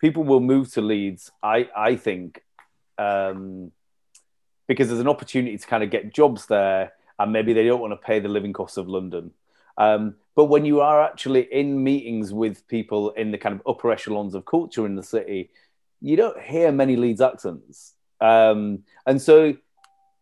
[0.00, 1.30] people will move to Leeds.
[1.42, 2.42] I I think
[2.98, 3.72] um,
[4.66, 7.92] because there's an opportunity to kind of get jobs there, and maybe they don't want
[7.92, 9.32] to pay the living costs of London.
[9.76, 13.90] Um, but when you are actually in meetings with people in the kind of upper
[13.90, 15.50] echelons of culture in the city,
[16.00, 17.94] you don't hear many Leeds accents.
[18.20, 19.56] Um, and so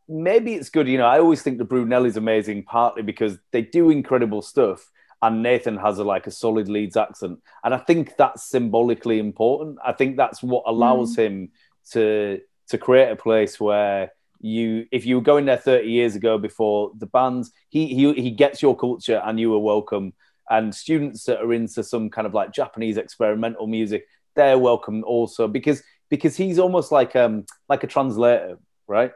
[0.08, 0.88] maybe it's good.
[0.88, 4.90] You know, I always think the Brudenell's amazing, partly because they do incredible stuff
[5.22, 9.78] and Nathan has a like a solid Leeds accent, and I think that's symbolically important.
[9.84, 11.18] I think that's what allows mm.
[11.18, 11.50] him
[11.92, 16.38] to to create a place where you, if you were going there thirty years ago
[16.38, 20.12] before the bands, he he he gets your culture and you are welcome.
[20.50, 25.46] And students that are into some kind of like Japanese experimental music, they're welcome also
[25.46, 28.58] because because he's almost like um like a translator,
[28.88, 29.12] right?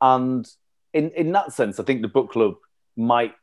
[0.00, 0.44] And
[0.92, 2.56] in in that sense, I think the book club
[2.96, 3.34] might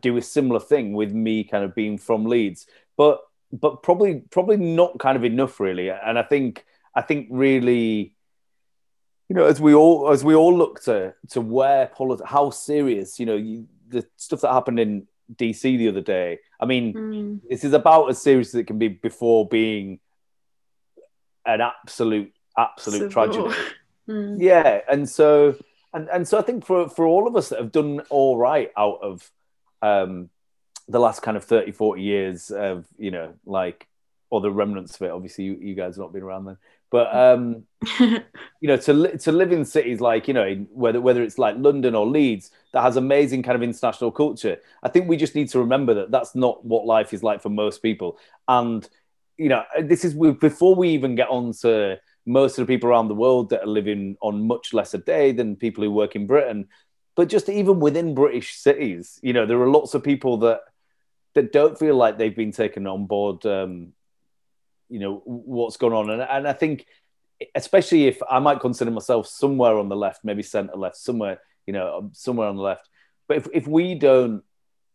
[0.00, 3.20] do a similar thing with me kind of being from Leeds, but
[3.52, 5.90] but probably probably not kind of enough really.
[5.90, 8.14] And I think I think really,
[9.28, 13.18] you know, as we all as we all look to to where politics, how serious,
[13.20, 16.38] you know, you, the stuff that happened in DC the other day.
[16.60, 17.40] I mean, mm.
[17.48, 20.00] this is about as serious as it can be before being
[21.46, 23.54] an absolute absolute tragedy.
[24.08, 24.38] Mm.
[24.40, 25.54] Yeah, and so
[25.94, 28.72] and and so I think for for all of us that have done all right
[28.76, 29.30] out of
[29.82, 30.30] um,
[30.88, 33.88] the last kind of 30, 40 years of, you know, like,
[34.30, 35.10] or the remnants of it.
[35.10, 36.56] Obviously, you, you guys have not been around then.
[36.90, 37.64] But, um,
[38.00, 38.22] you
[38.62, 41.56] know, to, li- to live in cities like, you know, in, whether, whether it's like
[41.58, 45.48] London or Leeds, that has amazing kind of international culture, I think we just need
[45.50, 48.18] to remember that that's not what life is like for most people.
[48.48, 48.88] And,
[49.36, 53.08] you know, this is before we even get on to most of the people around
[53.08, 56.26] the world that are living on much less a day than people who work in
[56.26, 56.68] Britain
[57.14, 60.60] but just even within British cities, you know, there are lots of people that
[61.34, 63.44] that don't feel like they've been taken on board.
[63.46, 63.92] Um,
[64.88, 66.86] you know what's going on, and, and I think,
[67.54, 71.72] especially if I might consider myself somewhere on the left, maybe centre left, somewhere you
[71.72, 72.88] know, somewhere on the left.
[73.28, 74.42] But if if we don't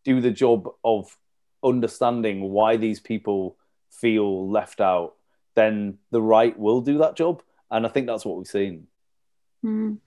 [0.04, 1.16] do the job of
[1.64, 3.58] understanding why these people
[3.92, 5.16] feel left out,
[5.56, 8.88] then the right will do that job, and I think that's what we've seen.
[9.64, 9.98] Mm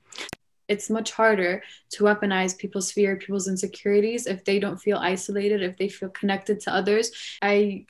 [0.70, 5.76] it's much harder to weaponize people's fear, people's insecurities if they don't feel isolated, if
[5.76, 7.10] they feel connected to others.
[7.42, 7.86] I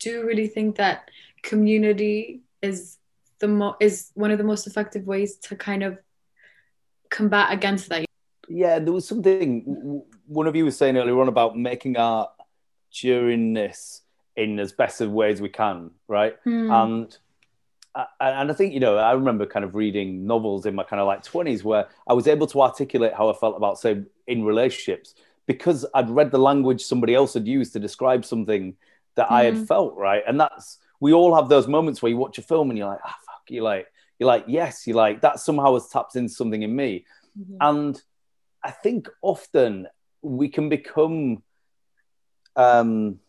[0.00, 1.10] do really think that
[1.42, 2.98] community is
[3.38, 5.98] the mo- is one of the most effective ways to kind of
[7.08, 8.04] combat against that.
[8.48, 12.30] Yeah, there was something one of you was saying earlier on about making art
[13.00, 14.02] during this
[14.36, 16.34] in as best of ways we can, right?
[16.44, 16.72] Mm.
[16.72, 17.18] And
[18.20, 21.06] and I think you know I remember kind of reading novels in my kind of
[21.06, 25.14] like twenties where I was able to articulate how I felt about say in relationships
[25.46, 28.76] because I'd read the language somebody else had used to describe something
[29.14, 29.34] that mm-hmm.
[29.34, 29.64] I had mm-hmm.
[29.64, 32.78] felt right, and that's we all have those moments where you watch a film and
[32.78, 33.86] you're like, ah, oh, fuck, you're like
[34.18, 37.04] you're like yes, you're like that somehow has tapped into something in me,
[37.38, 37.56] mm-hmm.
[37.60, 38.02] and
[38.62, 39.86] I think often
[40.22, 41.42] we can become
[42.56, 43.20] um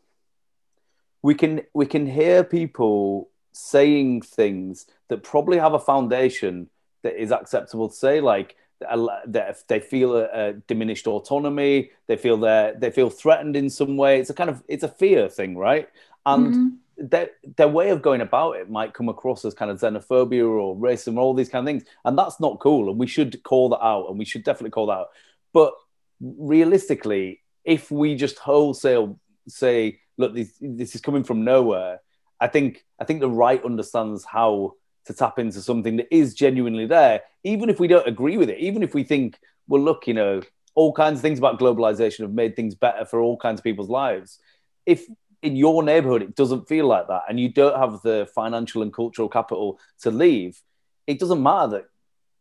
[1.21, 6.69] we can we can hear people saying things that probably have a foundation
[7.03, 12.37] that is acceptable to say, like that they feel a, a, diminished autonomy, they feel
[12.37, 14.19] they they feel threatened in some way.
[14.19, 15.87] It's a kind of it's a fear thing, right?
[16.25, 17.07] And mm-hmm.
[17.07, 20.75] their, their way of going about it might come across as kind of xenophobia or
[20.75, 21.83] racism or all these kind of things.
[22.03, 22.89] And that's not cool.
[22.89, 25.09] And we should call that out and we should definitely call that out.
[25.53, 25.73] But
[26.19, 32.01] realistically, if we just wholesale say, look, this, this is coming from nowhere,
[32.39, 34.73] I think I think the right understands how
[35.05, 38.59] to tap into something that is genuinely there, even if we don't agree with it,
[38.59, 40.41] even if we think, well, look, you know,
[40.73, 43.89] all kinds of things about globalization have made things better for all kinds of people's
[43.89, 44.39] lives.
[44.85, 45.05] If
[45.41, 48.91] in your neighborhood it doesn't feel like that and you don't have the financial and
[48.91, 50.61] cultural capital to leave,
[51.07, 51.85] it doesn't matter that,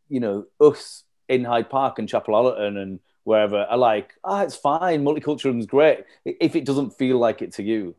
[0.09, 4.45] you know, us in Hyde Park and Chapel Allerton and wherever are like, ah, oh,
[4.45, 7.95] it's fine, multiculturalism is great, if it doesn't feel like it to you.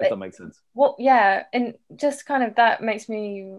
[0.00, 0.60] If that makes sense.
[0.74, 3.58] Well, yeah, and just kind of that makes me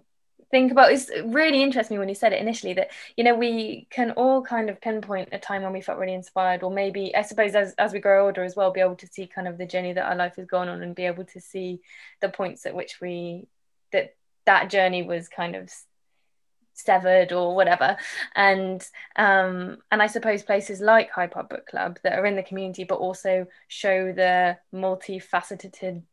[0.51, 3.87] think about it's really interests me when you said it initially that you know we
[3.89, 7.21] can all kind of pinpoint a time when we felt really inspired or maybe i
[7.21, 9.65] suppose as, as we grow older as well be able to see kind of the
[9.65, 11.81] journey that our life has gone on and be able to see
[12.21, 13.47] the points at which we
[13.91, 15.69] that that journey was kind of
[16.73, 17.97] severed or whatever
[18.35, 22.43] and um and i suppose places like hyde park book club that are in the
[22.43, 26.03] community but also show the multifaceted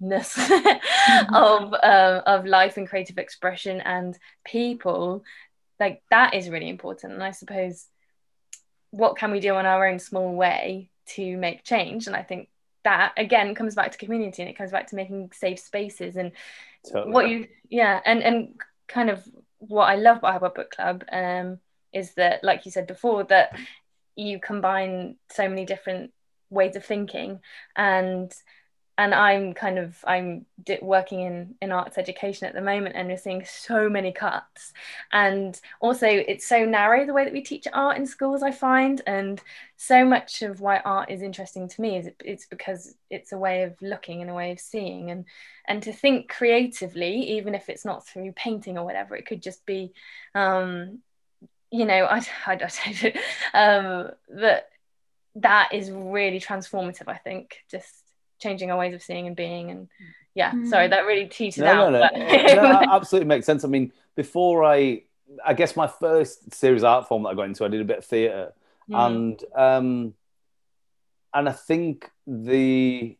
[0.00, 1.34] ness mm-hmm.
[1.34, 5.24] of um, of life and creative expression and people
[5.80, 7.86] like that is really important and i suppose
[8.90, 12.48] what can we do in our own small way to make change and i think
[12.84, 16.32] that again comes back to community and it comes back to making safe spaces and
[16.90, 17.12] totally.
[17.12, 18.54] what you yeah and and
[18.88, 19.26] kind of
[19.58, 21.58] what i love about our book club um
[21.92, 23.56] is that like you said before that
[24.16, 26.12] you combine so many different
[26.50, 27.40] ways of thinking
[27.76, 28.32] and
[28.98, 30.44] and I'm kind of I'm
[30.82, 34.72] working in in arts education at the moment, and we're seeing so many cuts,
[35.12, 38.42] and also it's so narrow the way that we teach art in schools.
[38.42, 39.40] I find, and
[39.76, 43.38] so much of why art is interesting to me is it, it's because it's a
[43.38, 45.24] way of looking and a way of seeing, and
[45.66, 49.64] and to think creatively, even if it's not through painting or whatever, it could just
[49.64, 49.94] be,
[50.34, 50.98] um,
[51.70, 53.16] you know, I I, don't
[53.54, 54.68] um, that
[55.36, 57.08] that is really transformative.
[57.08, 58.01] I think just
[58.42, 59.88] changing our ways of seeing and being and
[60.34, 60.68] yeah mm.
[60.68, 62.54] sorry that really teetered no, out no, no.
[62.54, 65.02] no, absolutely makes sense i mean before i
[65.44, 67.98] i guess my first serious art form that i got into i did a bit
[67.98, 68.52] of theater
[68.90, 69.06] mm.
[69.06, 70.14] and um
[71.34, 73.16] and i think the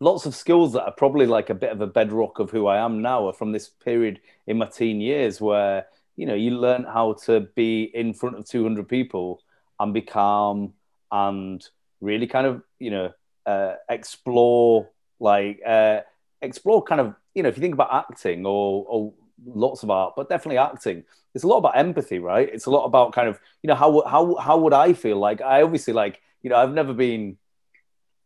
[0.00, 2.78] lots of skills that are probably like a bit of a bedrock of who i
[2.78, 6.84] am now are from this period in my teen years where you know you learn
[6.84, 9.40] how to be in front of 200 people
[9.80, 10.72] and be calm
[11.10, 11.68] and
[12.00, 13.12] really kind of you know
[13.46, 14.88] uh, explore
[15.20, 16.00] like uh,
[16.42, 19.12] explore kind of you know if you think about acting or, or
[19.46, 21.04] lots of art but definitely acting
[21.34, 22.48] it's a lot about empathy right?
[22.52, 25.18] It's a lot about kind of you know how how how would i feel?
[25.18, 27.36] Like i obviously like you know i've never been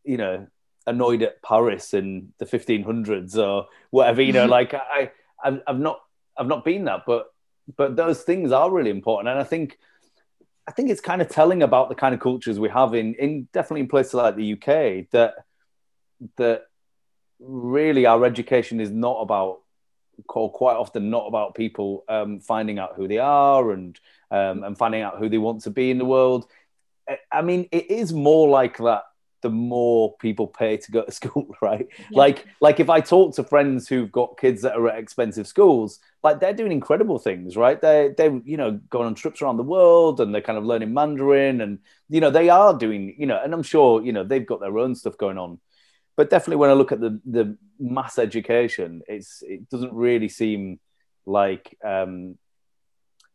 [0.04, 0.46] you know
[0.87, 5.11] annoyed at paris in the 1500s or whatever you know like i
[5.44, 6.00] I've, I've not
[6.37, 7.26] i've not been that but
[7.76, 9.28] but those things are really important.
[9.28, 9.78] And i think
[10.68, 13.48] I think it's kind of telling about the kind of cultures we have in, in
[13.54, 15.33] definitely in places like the UK that
[16.37, 16.66] that
[17.40, 19.62] really our education is not about
[20.28, 23.98] or quite often not about people um, finding out who they are and
[24.31, 26.46] um, and finding out who they want to be in the world.
[27.33, 29.04] I mean, it is more like that
[29.40, 31.88] the more people pay to go to school, right?
[31.98, 32.18] Yeah.
[32.18, 36.01] Like, like if I talk to friends who've got kids that are at expensive schools,
[36.22, 37.81] like they're doing incredible things, right?
[37.81, 40.92] They they you know going on trips around the world and they're kind of learning
[40.92, 44.46] Mandarin and you know they are doing you know, and I'm sure you know they've
[44.46, 45.59] got their own stuff going on.
[46.16, 50.81] But definitely, when I look at the the mass education, it's it doesn't really seem
[51.27, 52.37] like um,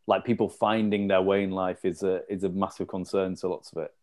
[0.08, 3.72] like people finding their way in life is a is a massive concern to lots
[3.72, 3.94] of it.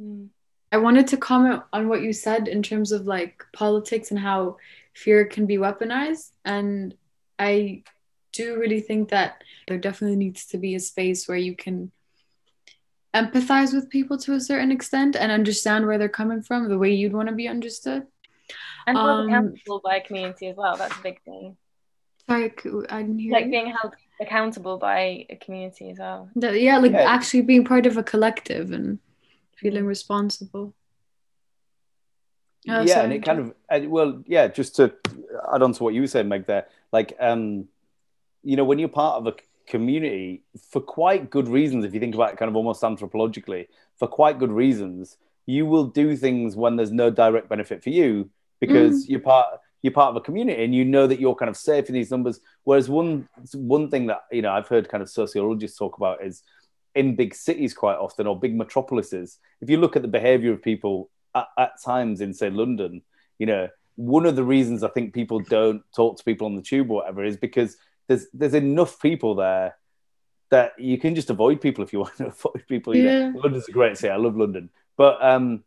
[0.00, 0.28] Mm.
[0.72, 4.56] I wanted to comment on what you said in terms of like politics and how
[4.94, 6.30] fear can be weaponized.
[6.46, 6.94] And
[7.38, 7.84] I
[8.32, 11.92] do really think that there definitely needs to be a space where you can
[13.14, 16.92] empathize with people to a certain extent and understand where they're coming from the way
[16.92, 18.06] you'd want to be understood.
[18.86, 20.76] And um, accountable by a community as well.
[20.76, 21.58] That's a big thing.
[22.26, 22.52] Sorry,
[22.88, 23.32] I didn't hear.
[23.32, 23.50] Like you.
[23.50, 26.30] being held accountable by a community as well.
[26.34, 27.02] yeah, like yeah.
[27.02, 28.98] actually being part of a collective and
[29.56, 30.74] feeling responsible.
[32.68, 34.46] Oh, yeah, and it kind of uh, well, yeah.
[34.46, 34.94] Just to
[35.52, 37.66] add on to what you were saying, Meg, there, like, um,
[38.44, 39.34] you know, when you're part of a
[39.66, 43.66] community for quite good reasons, if you think about it, kind of almost anthropologically,
[43.98, 48.30] for quite good reasons, you will do things when there's no direct benefit for you
[48.60, 49.10] because mm.
[49.10, 51.88] you're part you're part of a community and you know that you're kind of safe
[51.88, 52.40] in these numbers.
[52.62, 56.44] Whereas one one thing that you know I've heard kind of sociologists talk about is
[56.94, 60.62] in big cities quite often or big metropolises, if you look at the behavior of
[60.62, 63.02] people at, at times in say London,
[63.38, 66.62] you know, one of the reasons I think people don't talk to people on the
[66.62, 67.76] tube or whatever is because
[68.08, 69.76] there's there's enough people there
[70.50, 72.94] that you can just avoid people if you want to avoid people.
[72.96, 73.30] Yeah.
[73.30, 74.10] know, London's a great city.
[74.10, 75.64] I love London, but um,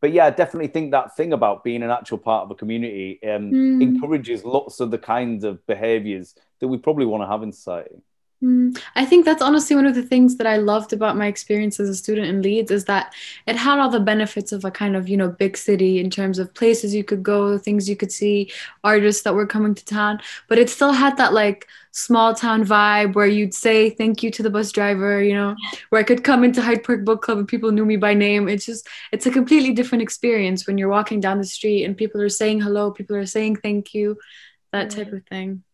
[0.00, 3.18] but yeah, I definitely think that thing about being an actual part of a community
[3.24, 3.82] um, Mm.
[3.82, 7.96] encourages lots of the kinds of behaviours that we probably want to have in society.
[8.42, 11.80] Mm, I think that's honestly one of the things that I loved about my experience
[11.80, 13.12] as a student in Leeds is that
[13.48, 16.38] it had all the benefits of a kind of, you know, big city in terms
[16.38, 18.52] of places you could go, things you could see,
[18.84, 23.16] artists that were coming to town, but it still had that like small town vibe
[23.16, 25.56] where you'd say thank you to the bus driver, you know,
[25.88, 28.48] where I could come into Hyde Park Book Club and people knew me by name.
[28.48, 32.20] It's just it's a completely different experience when you're walking down the street and people
[32.20, 34.16] are saying hello, people are saying thank you,
[34.72, 35.64] that type of thing.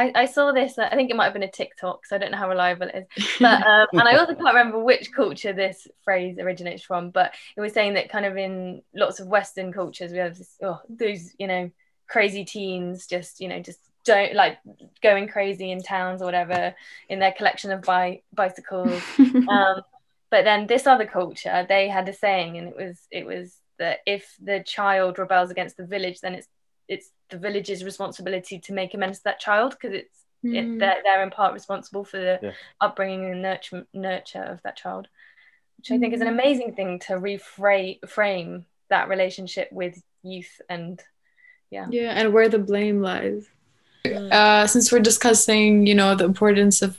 [0.00, 0.78] I, I saw this.
[0.78, 2.88] uh, I think it might have been a TikTok, so I don't know how reliable
[2.88, 3.26] it is.
[3.40, 7.10] But um, and I also can't remember which culture this phrase originates from.
[7.10, 10.56] But it was saying that kind of in lots of Western cultures, we have this,
[10.62, 11.70] oh, those you know
[12.08, 14.58] crazy teens, just you know just don't like
[15.02, 16.74] going crazy in towns or whatever
[17.10, 19.02] in their collection of bi- bicycles.
[19.18, 19.82] um,
[20.30, 23.98] but then this other culture, they had a saying, and it was it was that
[24.06, 26.48] if the child rebels against the village, then it's
[26.88, 30.78] it's the village's responsibility to make amends to that child because it's it, Mm.
[30.78, 32.52] they're, they're in part responsible for the Yeah.
[32.80, 35.06] upbringing and nurture nurture of that child,
[35.76, 36.38] which I think is an Mm.
[36.38, 41.02] amazing thing to reframe that relationship with youth and
[41.70, 43.46] Yeah, and where the blame lies.
[44.04, 44.32] Mm.
[44.32, 46.96] Uh, since we're discussing, you know, the importance of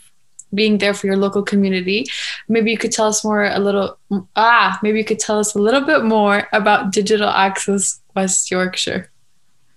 [0.53, 2.05] being there for your local community,
[2.47, 3.97] maybe you could tell us more a little.
[4.35, 9.09] Ah, maybe you could tell us a little bit more about Digital Access West Yorkshire.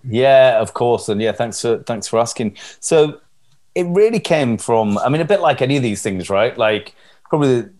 [0.08, 2.56] Yeah, of course, and yeah, thanks for thanks for asking.
[2.80, 3.20] So
[3.74, 6.56] it really came from, I mean, a bit like any of these things, right?
[6.56, 6.94] Like
[7.28, 7.72] probably the,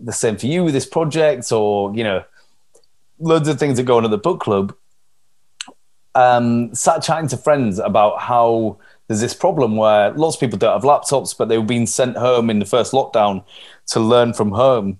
[0.00, 2.24] the same for you with this project, or you know,
[3.18, 4.74] loads of things that go on at the book club.
[6.14, 8.76] Um, sat chatting to friends about how
[9.08, 12.16] there's this problem where lots of people don't have laptops, but they were being sent
[12.18, 13.44] home in the first lockdown
[13.88, 14.98] to learn from home,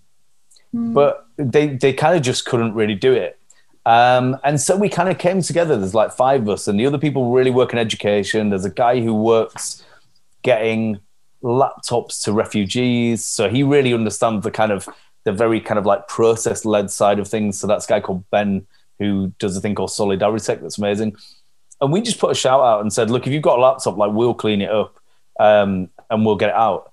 [0.72, 3.39] but they they kind of just couldn't really do it.
[3.85, 5.76] Um, and so we kind of came together.
[5.76, 8.51] There's like five of us, and the other people really work in education.
[8.51, 9.85] There's a guy who works
[10.43, 11.01] getting
[11.43, 14.89] laptops to refugees, so he really understands the kind of
[15.24, 17.59] the very kind of like process led side of things.
[17.59, 18.66] So that's a guy called Ben
[18.99, 21.16] who does a thing called Solidarity Tech that's amazing.
[21.80, 23.97] And we just put a shout out and said, look, if you've got a laptop,
[23.97, 25.01] like we'll clean it up
[25.41, 26.91] um, and we'll get it out.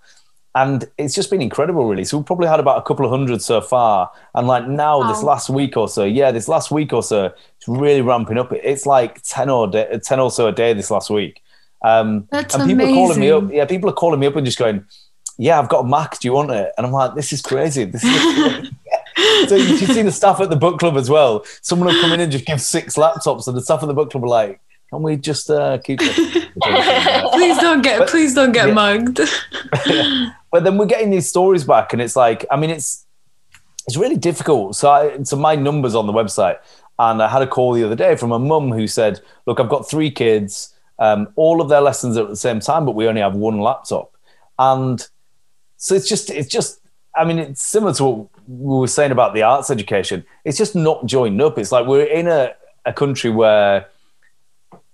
[0.59, 2.03] And it's just been incredible, really.
[2.03, 4.11] So we've probably had about a couple of hundred so far.
[4.35, 7.67] And like now, this last week or so, yeah, this last week or so, it's
[7.67, 8.51] really ramping up.
[8.51, 11.41] It's like 10 or, day, 10 or so a day this last week.
[11.81, 13.51] Um, That's and people are calling me up.
[13.53, 14.83] Yeah, people are calling me up and just going,
[15.37, 16.19] yeah, I've got a Mac.
[16.19, 16.73] Do you want it?
[16.77, 17.85] And I'm like, this is crazy.
[17.85, 18.69] This is
[19.47, 21.45] so you should see the staff at the book club as well.
[21.61, 24.11] Someone will come in and just give six laptops, and the staff at the book
[24.11, 24.59] club are like,
[24.89, 28.73] "Can we just uh, keep please don't get, But- please don't get yeah.
[28.73, 29.19] mugged.
[30.51, 33.05] but then we're getting these stories back, and it's like, I mean, it's
[33.87, 34.75] it's really difficult.
[34.75, 36.57] So, I, so my numbers on the website,
[36.99, 39.69] and I had a call the other day from a mum who said, "Look, I've
[39.69, 40.75] got three kids.
[40.99, 43.59] Um, all of their lessons are at the same time, but we only have one
[43.59, 44.11] laptop."
[44.57, 45.05] And
[45.77, 46.81] so it's just, it's just.
[47.15, 50.23] I mean, it's similar to what we were saying about the arts education.
[50.45, 51.57] It's just not joined up.
[51.57, 52.53] It's like we're in a,
[52.85, 53.87] a country where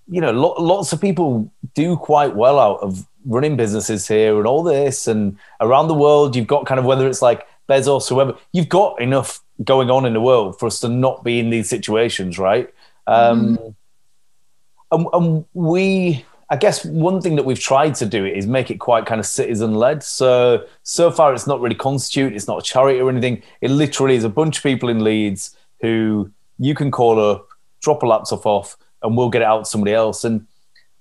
[0.08, 4.46] you know, lo- lots of people do quite well out of running businesses here and
[4.46, 8.16] all this, and around the world, you've got kind of whether it's like Bezos, or
[8.16, 11.50] whoever, you've got enough going on in the world for us to not be in
[11.50, 12.72] these situations, right?
[13.08, 13.58] Um,
[14.92, 18.78] and, and we, I guess, one thing that we've tried to do is make it
[18.80, 20.04] quite kind of citizen led.
[20.04, 23.42] So so far, it's not really constitute, it's not a charity or anything.
[23.62, 27.48] It literally is a bunch of people in Leeds who you can call up,
[27.82, 30.24] drop a laptop off, and we'll get it out to somebody else.
[30.24, 30.48] And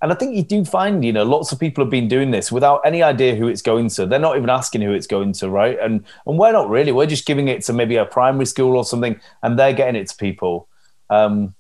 [0.03, 2.53] and I think you do find, you know, lots of people have been doing this
[2.53, 4.05] without any idea who it's going to.
[4.05, 5.79] They're not even asking who it's going to, right?
[5.81, 6.93] And and we're not really.
[6.93, 10.09] We're just giving it to maybe a primary school or something, and they're getting it
[10.09, 10.69] to people.
[11.09, 11.55] Um,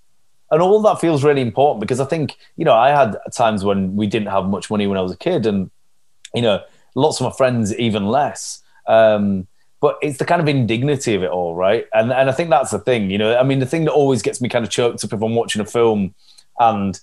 [0.51, 3.97] and all that feels really important because I think, you know, I had times when
[3.97, 5.70] we didn't have much money when I was a kid, and
[6.35, 6.62] you know,
[6.95, 8.62] lots of my friends even less.
[8.87, 9.47] Um,
[9.85, 11.85] but it's the kind of indignity of it all, right?
[11.93, 13.37] And and I think that's the thing, you know.
[13.37, 15.61] I mean, the thing that always gets me kind of choked up if I'm watching
[15.61, 16.14] a film
[16.59, 16.99] and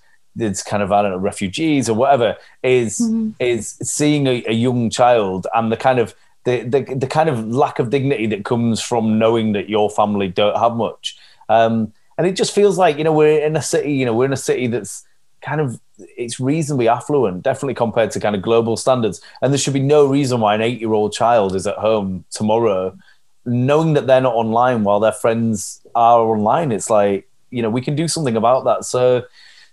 [0.45, 3.35] it's kind of I don't know refugees or whatever is Mhm.
[3.39, 6.15] is seeing a, a young child and the kind of
[6.45, 10.27] the, the the kind of lack of dignity that comes from knowing that your family
[10.39, 11.03] don't have much.
[11.49, 14.31] Um, and it just feels like you know we're in a city, you know, we're
[14.31, 15.05] in a city that's
[15.49, 15.79] kind of
[16.17, 19.21] it's reasonably affluent, definitely compared to kind of global standards.
[19.41, 22.97] And there should be no reason why an eight-year-old child is at home tomorrow,
[23.45, 26.71] knowing that they're not online while their friends are online.
[26.71, 28.85] It's like you know we can do something about that.
[28.85, 29.23] So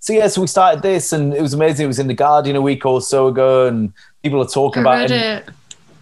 [0.01, 1.85] so yeah, so we started this, and it was amazing.
[1.85, 5.03] It was in the Guardian a week or so ago, and people are talking I
[5.03, 5.49] about it.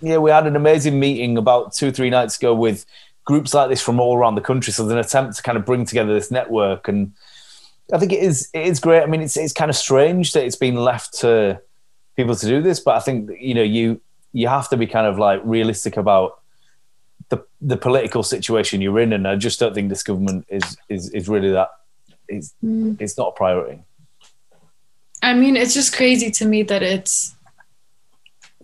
[0.02, 2.84] Yeah, we had an amazing meeting about two or three nights ago with
[3.24, 4.72] groups like this from all around the country.
[4.72, 7.12] So there's an attempt to kind of bring together this network, and
[7.92, 9.02] I think it is it is great.
[9.02, 11.60] I mean, it's it's kind of strange that it's been left to
[12.16, 14.00] people to do this, but I think you know you
[14.32, 16.40] you have to be kind of like realistic about
[17.28, 21.10] the the political situation you're in, and I just don't think this government is is
[21.10, 21.70] is really that.
[22.28, 23.00] It's Mm.
[23.00, 23.84] it's not a priority.
[25.22, 27.35] I mean, it's just crazy to me that it's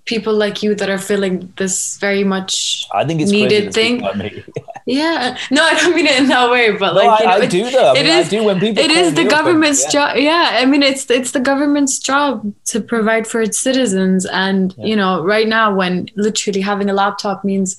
[0.05, 2.87] people like you that are feeling this very much.
[2.93, 4.45] I think it's Needed crazy that people thing.
[4.85, 7.37] Yeah, no, I don't mean it in that way, but No, like you know, I,
[7.37, 7.93] I it- do though.
[7.93, 8.83] I it mean, is- I do when people.
[8.83, 9.91] it is the government's yeah.
[9.91, 14.75] job yeah i mean it's it's the government's job to provide for its citizens and
[14.77, 14.87] Yeah.
[14.87, 17.77] you know right now when literally having a laptop means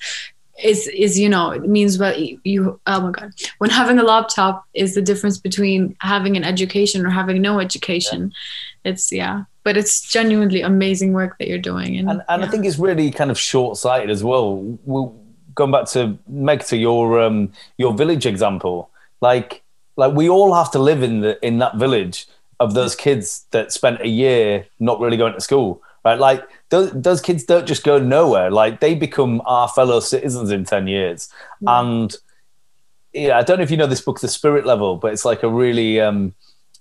[0.63, 4.03] is is you know it means what you, you oh my god when having a
[4.03, 8.32] laptop is the difference between having an education or having no education
[8.86, 12.47] it's yeah but it's genuinely amazing work that you're doing and, and, and yeah.
[12.47, 14.57] I think it's really kind of short sighted as well.
[14.86, 15.09] we
[15.55, 18.89] going back to Meg to your um, your village example,
[19.22, 19.64] like
[19.95, 22.28] like we all have to live in the in that village
[22.59, 26.20] of those kids that spent a year not really going to school, right?
[26.20, 28.51] Like those those kids don't just go nowhere.
[28.51, 31.30] Like they become our fellow citizens in ten years,
[31.66, 32.16] and
[33.14, 35.43] yeah, I don't know if you know this book, The Spirit Level, but it's like
[35.43, 36.34] a really um,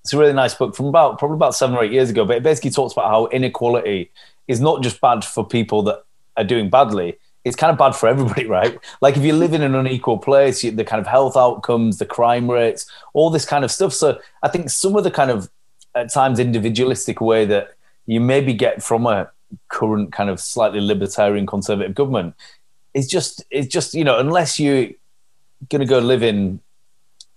[0.03, 2.25] it's a really nice book from about probably about seven or eight years ago.
[2.25, 4.11] But it basically talks about how inequality
[4.49, 6.05] is not just bad for people that
[6.37, 7.19] are doing badly.
[7.45, 8.79] It's kind of bad for everybody, right?
[9.01, 12.07] Like if you live in an unequal place, you, the kind of health outcomes, the
[12.07, 13.93] crime rates, all this kind of stuff.
[13.93, 15.51] So I think some of the kind of
[15.95, 17.75] at times individualistic way that
[18.07, 19.31] you maybe get from a
[19.69, 22.35] current kind of slightly libertarian conservative government
[22.95, 24.89] is just it's just you know unless you're
[25.69, 26.59] going to go live in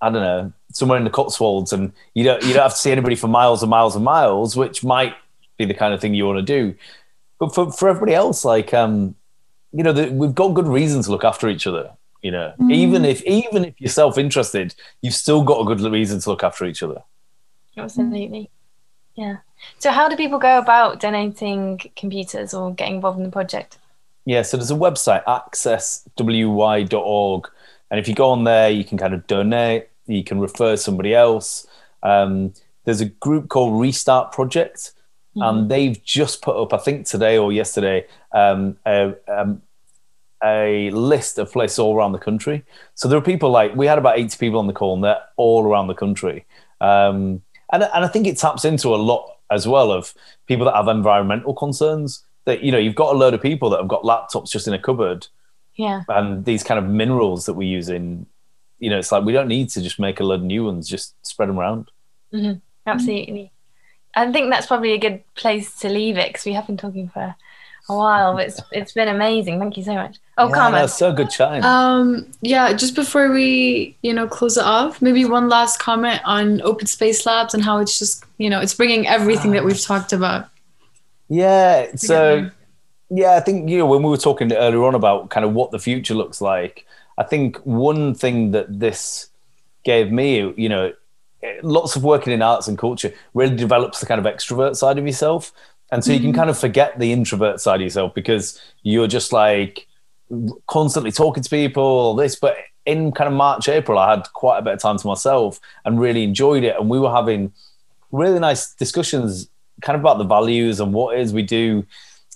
[0.02, 2.92] I don't know somewhere in the Cotswolds and you don't you don't have to see
[2.92, 5.16] anybody for miles and miles and miles, which might
[5.58, 6.76] be the kind of thing you want to do.
[7.40, 9.16] But for for everybody else, like um,
[9.72, 11.92] you know, the, we've got good reason to look after each other.
[12.22, 12.72] You know, Mhm.
[12.74, 16.44] even if even if you're self interested, you've still got a good reason to look
[16.44, 17.04] after each other.
[17.78, 18.50] Absolutely.
[19.16, 19.38] Yeah.
[19.80, 23.78] So, how do people go about donating computers or getting involved in the project?
[24.26, 25.24] Yeah, so there's a website,
[26.18, 27.50] accesswy.org.
[27.92, 31.14] And if you go on there, you can kind of donate, you can refer somebody
[31.14, 31.68] else.
[32.04, 34.94] Um, there's a group called Restart Project,
[35.36, 39.62] and they've just put up, I think today or yesterday, um, a, um,
[40.44, 42.64] a list of places all around the country.
[42.94, 45.22] So there are people like, we had about 80 people on the call, and they're
[45.36, 46.46] all around the country.
[46.80, 50.14] Um, and, and I think it taps into a lot as well of
[50.48, 52.24] people that have environmental concerns.
[52.46, 54.74] That, you know, you've got a load of people that have got laptops just in
[54.74, 55.28] a cupboard
[55.76, 56.04] Yeah.
[56.08, 58.26] and these kind of minerals that we use in
[58.80, 60.88] you know it's like we don't need to just make a load of new ones
[60.88, 61.92] just spread them around
[62.88, 63.52] Absolutely.
[64.14, 67.10] I think that's probably a good place to leave it because we have been talking
[67.10, 67.36] for
[67.90, 68.34] a while.
[68.34, 69.60] But it's it's been amazing.
[69.60, 70.18] Thank you so much.
[70.38, 70.80] Oh, yeah, Karma.
[70.80, 75.24] no, so good chatting Um, yeah, just before we, you know, close it off, maybe
[75.24, 79.08] one last comment on Open Space Labs and how it's just, you know, it's bringing
[79.08, 80.50] everything that we've talked about.
[81.30, 82.54] yeah so together.
[83.10, 85.72] Yeah i think you know when we were talking earlier on about kind of what
[85.72, 86.86] the future looks like
[87.18, 89.30] i think one thing that this
[89.84, 90.92] gave me you know
[91.62, 95.06] lots of working in arts and culture really develops the kind of extrovert side of
[95.06, 95.52] yourself.
[95.92, 96.36] And so you can Mhm.
[96.36, 99.86] kind of forget the introvert side of yourself because you're just like
[100.66, 102.36] constantly talking to people all this.
[102.36, 105.60] But in kind of march april i had quite a bit of time to myself
[105.86, 106.76] and really enjoyed it.
[106.80, 107.54] And we were having
[108.12, 109.48] really nice discussions
[109.84, 111.86] kind of about the values and what it is we do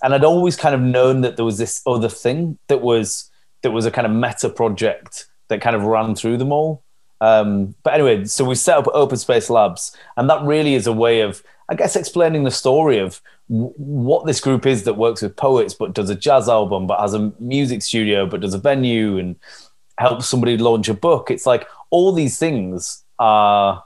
[0.02, 3.30] and i'd always kind of known that there was this other thing that was
[3.62, 6.82] that was a kind of meta project that kind of ran through them all.
[7.20, 10.92] Um, but anyway so we set up open space labs and that really is a
[10.92, 15.36] way of i guess explaining the story of what this group is that works with
[15.36, 19.18] poets but does a jazz album but has a music studio but does a venue
[19.18, 19.36] and
[20.00, 21.30] helps somebody launch a book.
[21.30, 23.84] It's like all these things are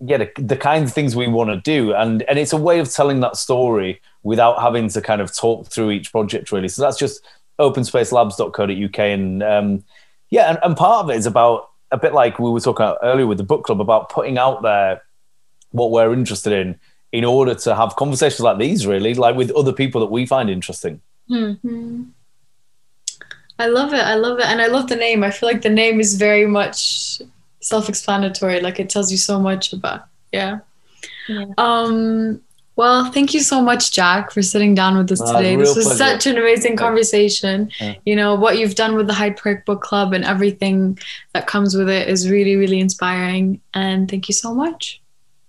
[0.00, 1.92] yeah the, the kinds of things we want to do.
[1.92, 5.66] And and it's a way of telling that story without having to kind of talk
[5.68, 7.22] through each project really so that's just
[7.58, 9.84] openspacelabs.co.uk and um,
[10.30, 12.98] yeah and, and part of it is about a bit like we were talking about
[13.02, 15.02] earlier with the book club about putting out there
[15.70, 16.78] what we're interested in
[17.10, 20.50] in order to have conversations like these really like with other people that we find
[20.50, 21.52] interesting Hmm.
[21.52, 22.02] Hmm.
[23.58, 24.00] I love it.
[24.00, 24.46] I love it.
[24.46, 25.24] And I love the name.
[25.24, 27.20] I feel like the name is very much
[27.60, 28.60] self-explanatory.
[28.60, 30.60] Like it tells you so much about yeah.
[31.28, 31.46] Yeah.
[31.58, 32.40] Um
[32.78, 35.56] well, thank you so much, Jack, for sitting down with us Uh, today.
[35.56, 35.98] This was pleasure.
[35.98, 37.70] such an amazing conversation.
[37.80, 37.94] Yeah.
[38.06, 40.96] You know, what you've done with the Hyde Park Book Club and everything
[41.34, 43.60] that comes with it is really, really inspiring.
[43.74, 45.02] And thank you so much.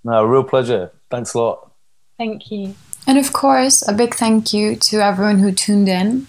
[0.03, 0.91] No, real pleasure.
[1.11, 1.71] Thanks a lot.
[2.17, 2.73] Thank you.
[3.05, 6.25] And of course, a big thank you to everyone who tuned in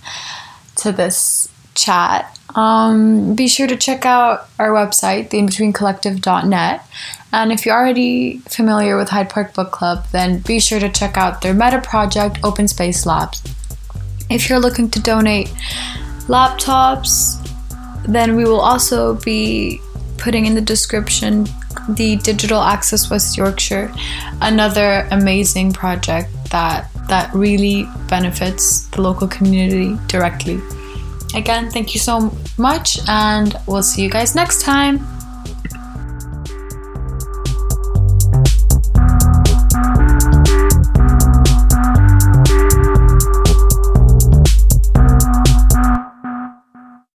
[0.77, 2.39] to this chat.
[2.55, 6.87] Um, be sure to check out our website, theinbetweencollective.net.
[7.33, 11.17] And if you're already familiar with Hyde Park Book Club, then be sure to check
[11.17, 13.43] out their meta project, Open Space Labs.
[14.29, 15.49] If you're looking to donate
[16.27, 17.37] laptops,
[18.05, 19.81] then we will also be
[20.19, 21.47] putting in the description
[21.89, 23.93] the Digital Access West Yorkshire,
[24.41, 30.61] another amazing project that that really benefits the local community directly.
[31.35, 35.20] Again, thank you so much, and we'll see you guys next time.